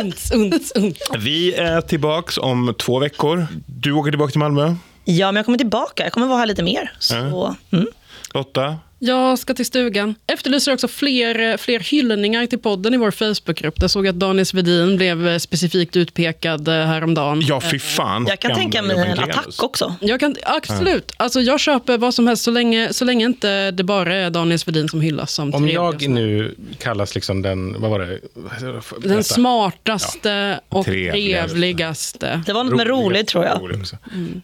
Unts, 0.00 0.30
unts, 0.32 0.72
unts. 0.72 1.00
Vi 1.18 1.54
är 1.54 1.80
tillbaks 1.80 2.38
om 2.38 2.74
två 2.78 2.98
veckor. 2.98 3.46
Du 3.66 3.92
åker 3.92 4.10
tillbaka 4.10 4.30
till 4.30 4.38
Malmö. 4.38 4.74
Ja, 5.04 5.26
men 5.26 5.36
jag 5.36 5.44
kommer 5.44 5.58
tillbaka. 5.58 6.02
Jag 6.02 6.12
kommer 6.12 6.26
vara 6.26 6.38
här 6.38 6.46
lite 6.46 6.62
mer. 6.62 6.92
Så, 6.98 7.54
mm. 7.70 7.86
Lotta? 8.34 8.76
Jag 9.06 9.38
ska 9.38 9.54
till 9.54 9.66
stugan. 9.66 10.14
Efterlyser 10.26 10.72
också 10.72 10.88
fler, 10.88 11.56
fler 11.56 11.80
hyllningar 11.80 12.46
till 12.46 12.58
podden 12.58 12.94
i 12.94 12.96
vår 12.96 13.10
Facebookgrupp. 13.10 13.80
Där 13.80 13.88
såg 13.88 14.06
jag 14.06 14.12
att 14.12 14.20
Daniel 14.20 14.46
Svedin 14.46 14.96
blev 14.96 15.28
eh, 15.28 15.38
specifikt 15.38 15.96
utpekad 15.96 16.68
eh, 16.68 16.74
häromdagen. 16.74 17.40
Ja, 17.40 17.60
fy 17.60 17.78
fan. 17.78 18.26
Jag 18.28 18.40
kan 18.40 18.54
tänka 18.54 18.82
mig 18.82 18.96
en 18.96 19.18
attack 19.18 19.62
också. 19.62 19.94
Jag 20.00 20.20
kan, 20.20 20.36
absolut. 20.42 21.12
Alltså, 21.16 21.40
jag 21.40 21.60
köper 21.60 21.98
vad 21.98 22.14
som 22.14 22.26
helst 22.26 22.42
så 22.44 22.50
länge, 22.50 22.92
så 22.92 23.04
länge 23.04 23.24
inte 23.26 23.70
det 23.70 23.84
bara 23.84 24.14
är 24.14 24.30
Daniel 24.30 24.58
Svedin 24.58 24.88
som 24.88 25.00
hyllas 25.00 25.32
som 25.32 25.54
Om 25.54 25.68
jag 25.68 26.08
nu 26.08 26.54
kallas 26.78 27.14
liksom 27.14 27.42
den, 27.42 27.80
vad 27.80 27.90
var 27.90 27.98
det? 28.00 28.06
Den 28.06 28.80
Berätta. 29.02 29.22
smartaste 29.22 30.60
och 30.68 30.84
Trevligaste. 30.84 31.48
trevligaste. 31.48 32.42
Det 32.46 32.52
var 32.52 32.64
något 32.64 32.76
med 32.76 32.86
roligt 32.86 33.28
tror 33.28 33.44
jag. 33.44 33.60
Rolig 33.60 33.80
också. 33.80 33.96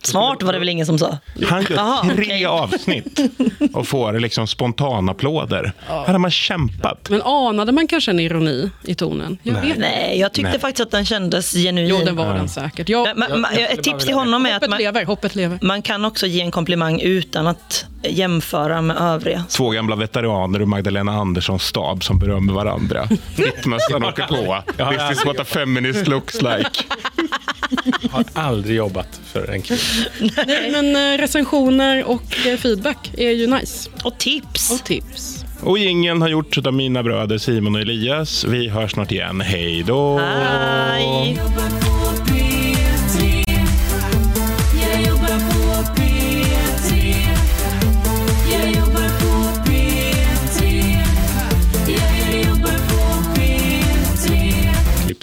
Smart 0.02 0.42
var 0.42 0.52
det 0.52 0.58
väl 0.58 0.68
ingen 0.68 0.86
som 0.86 0.98
sa. 0.98 1.18
Han 1.46 1.62
gör 1.62 2.14
tre 2.16 2.44
avsnitt 2.44 3.20
och 3.72 3.88
får 3.88 4.12
liksom 4.20 4.46
spontanapplåder. 4.52 5.72
Här 5.86 6.06
har 6.06 6.18
man 6.18 6.30
kämpat. 6.30 7.10
Men 7.10 7.22
anade 7.22 7.72
man 7.72 7.86
kanske 7.86 8.10
en 8.10 8.20
ironi 8.20 8.70
i 8.84 8.94
tonen? 8.94 9.38
Jag 9.42 9.54
vet 9.54 9.64
inte. 9.64 9.78
Nej, 9.78 10.18
jag 10.20 10.32
tyckte 10.32 10.50
Nej. 10.50 10.60
faktiskt 10.60 10.80
att 10.86 10.90
den 10.90 11.04
kändes 11.04 11.52
genuin. 11.52 11.88
Jo, 11.88 11.98
det 12.04 12.12
var 12.12 12.34
den 12.34 12.48
säkert. 12.48 12.88
Jag, 12.88 13.08
men- 13.16 13.40
men 13.40 13.44
ett 13.58 13.82
tips 13.82 14.04
till 14.04 14.14
honom 14.14 14.46
är 14.46 14.56
att 14.56 14.68
man, 14.70 14.78
lever, 14.78 15.04
hoppet 15.04 15.34
lever. 15.34 15.58
man 15.62 15.82
kan 15.82 16.04
också 16.04 16.26
ge 16.26 16.40
en 16.40 16.50
komplimang 16.50 17.00
utan 17.00 17.46
att 17.46 17.86
jämföra 18.04 18.82
med 18.82 18.96
övriga. 18.96 19.44
Två 19.48 19.70
gamla 19.70 19.96
veteraner 19.96 20.62
och 20.62 20.68
Magdalena 20.68 21.12
Anderssons 21.12 21.62
stab 21.62 22.04
som 22.04 22.18
berömmer 22.18 22.52
varandra. 22.52 23.08
Mittmössan 23.36 24.04
åker 24.04 24.26
på. 24.26 24.62
This 24.90 25.18
is 25.18 25.24
what 25.24 25.40
a 25.40 25.44
feminist 25.44 26.08
looks 26.08 26.42
like. 26.42 26.84
har 28.10 28.24
aldrig 28.32 28.76
jobbat 28.76 29.20
för 29.24 29.50
en 29.50 29.62
kvinna. 29.62 29.82
Nej, 30.46 30.70
men 30.70 30.96
eh, 30.96 31.18
recensioner 31.18 32.04
och 32.04 32.46
eh, 32.46 32.56
feedback 32.58 33.14
är 33.18 33.30
ju 33.30 33.46
nice. 33.46 33.90
Och 34.04 34.18
tips. 34.18 34.70
Och 34.70 34.84
tips. 34.84 35.44
Och 35.62 35.78
ingen 35.78 36.22
har 36.22 36.28
gjorts 36.28 36.58
av 36.58 36.74
mina 36.74 37.02
bröder 37.02 37.38
Simon 37.38 37.74
och 37.74 37.80
Elias. 37.80 38.44
Vi 38.44 38.68
hörs 38.68 38.92
snart 38.92 39.12
igen. 39.12 39.40
Hej 39.40 39.82
då! 39.82 40.18
Hej! 40.18 41.38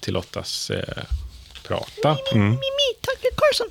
Till 0.10 0.14
Lottas 0.14 0.70
eh, 0.70 1.04
prata. 1.68 2.18
Mimi, 2.34 2.90
Tucker 3.02 3.30
Carlson. 3.36 3.68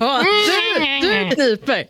Ja, 0.00 0.22
du, 0.24 1.00
du 1.00 1.30
kniper. 1.34 1.86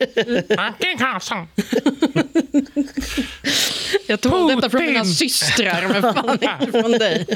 Jag 4.06 4.20
tog 4.20 4.48
detta 4.56 4.70
från 4.70 4.80
mina 4.86 5.04
systrar, 5.04 5.88
men 5.88 6.02
fan 6.02 6.38
inte 6.42 6.80
från 6.82 6.92
dig. 6.92 7.26